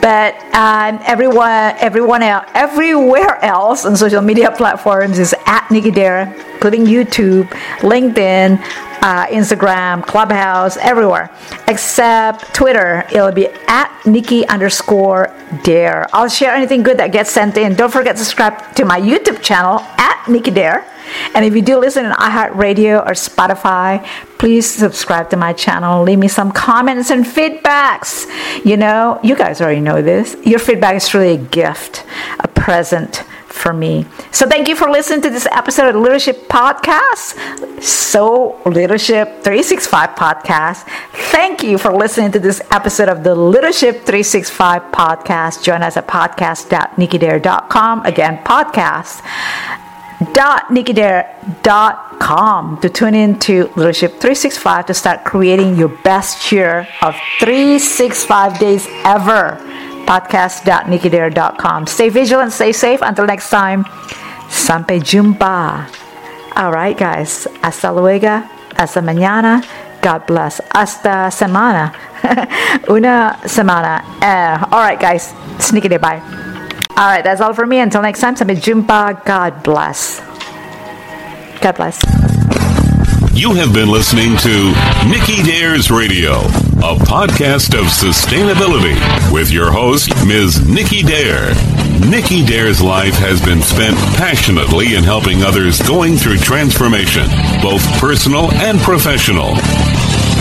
[0.00, 6.34] but um, everyone, everyone else, everywhere else on social media platforms is at Nicky Dare,
[6.54, 7.48] including YouTube,
[7.80, 8.58] LinkedIn,
[9.02, 11.30] uh, Instagram, Clubhouse, everywhere,
[11.68, 13.04] except Twitter.
[13.12, 16.06] It'll be at Nicky underscore Dare.
[16.12, 17.74] I'll share anything good that gets sent in.
[17.74, 20.86] Don't forget to subscribe to my YouTube channel at Nicky Dare.
[21.34, 24.06] And if you do listen on iHeartRadio or Spotify,
[24.38, 26.02] please subscribe to my channel.
[26.02, 28.26] Leave me some comments and feedbacks.
[28.64, 30.36] You know, you guys already know this.
[30.44, 32.04] Your feedback is really a gift,
[32.38, 34.06] a present for me.
[34.32, 37.82] So thank you for listening to this episode of Leadership Podcast.
[37.82, 40.84] So Leadership 365 Podcast.
[41.30, 45.62] Thank you for listening to this episode of the Leadership 365 Podcast.
[45.62, 48.06] Join us at podcast.nickydare.com.
[48.06, 49.22] Again, podcast
[50.20, 58.58] www.nickydare.com to tune in to Leadership 365 to start creating your best year of 365
[58.58, 59.58] days ever.
[60.10, 61.86] Podcast.nickydare.com.
[61.86, 62.98] Stay vigilant, stay safe.
[62.98, 63.86] Until next time,
[64.50, 65.86] sampai jumpa.
[66.58, 67.46] All right, guys.
[67.62, 68.42] Hasta luego.
[68.74, 69.62] Hasta mañana.
[70.02, 70.60] God bless.
[70.74, 71.94] Hasta semana.
[72.90, 74.02] Una semana.
[74.20, 75.32] Uh, all right, guys.
[75.60, 75.98] Sneaky day.
[75.98, 76.20] Bye.
[76.96, 77.78] All right, that's all for me.
[77.78, 79.24] Until next time, Sampai Jumpa.
[79.24, 80.20] God bless.
[81.62, 82.59] God bless.
[83.32, 84.72] You have been listening to
[85.08, 86.32] Nicky Dares Radio,
[86.82, 88.96] a podcast of sustainability
[89.32, 90.68] with your host, Ms.
[90.68, 91.54] Nicky Dare.
[92.10, 97.26] Nicky Dare's life has been spent passionately in helping others going through transformation,
[97.62, 99.54] both personal and professional.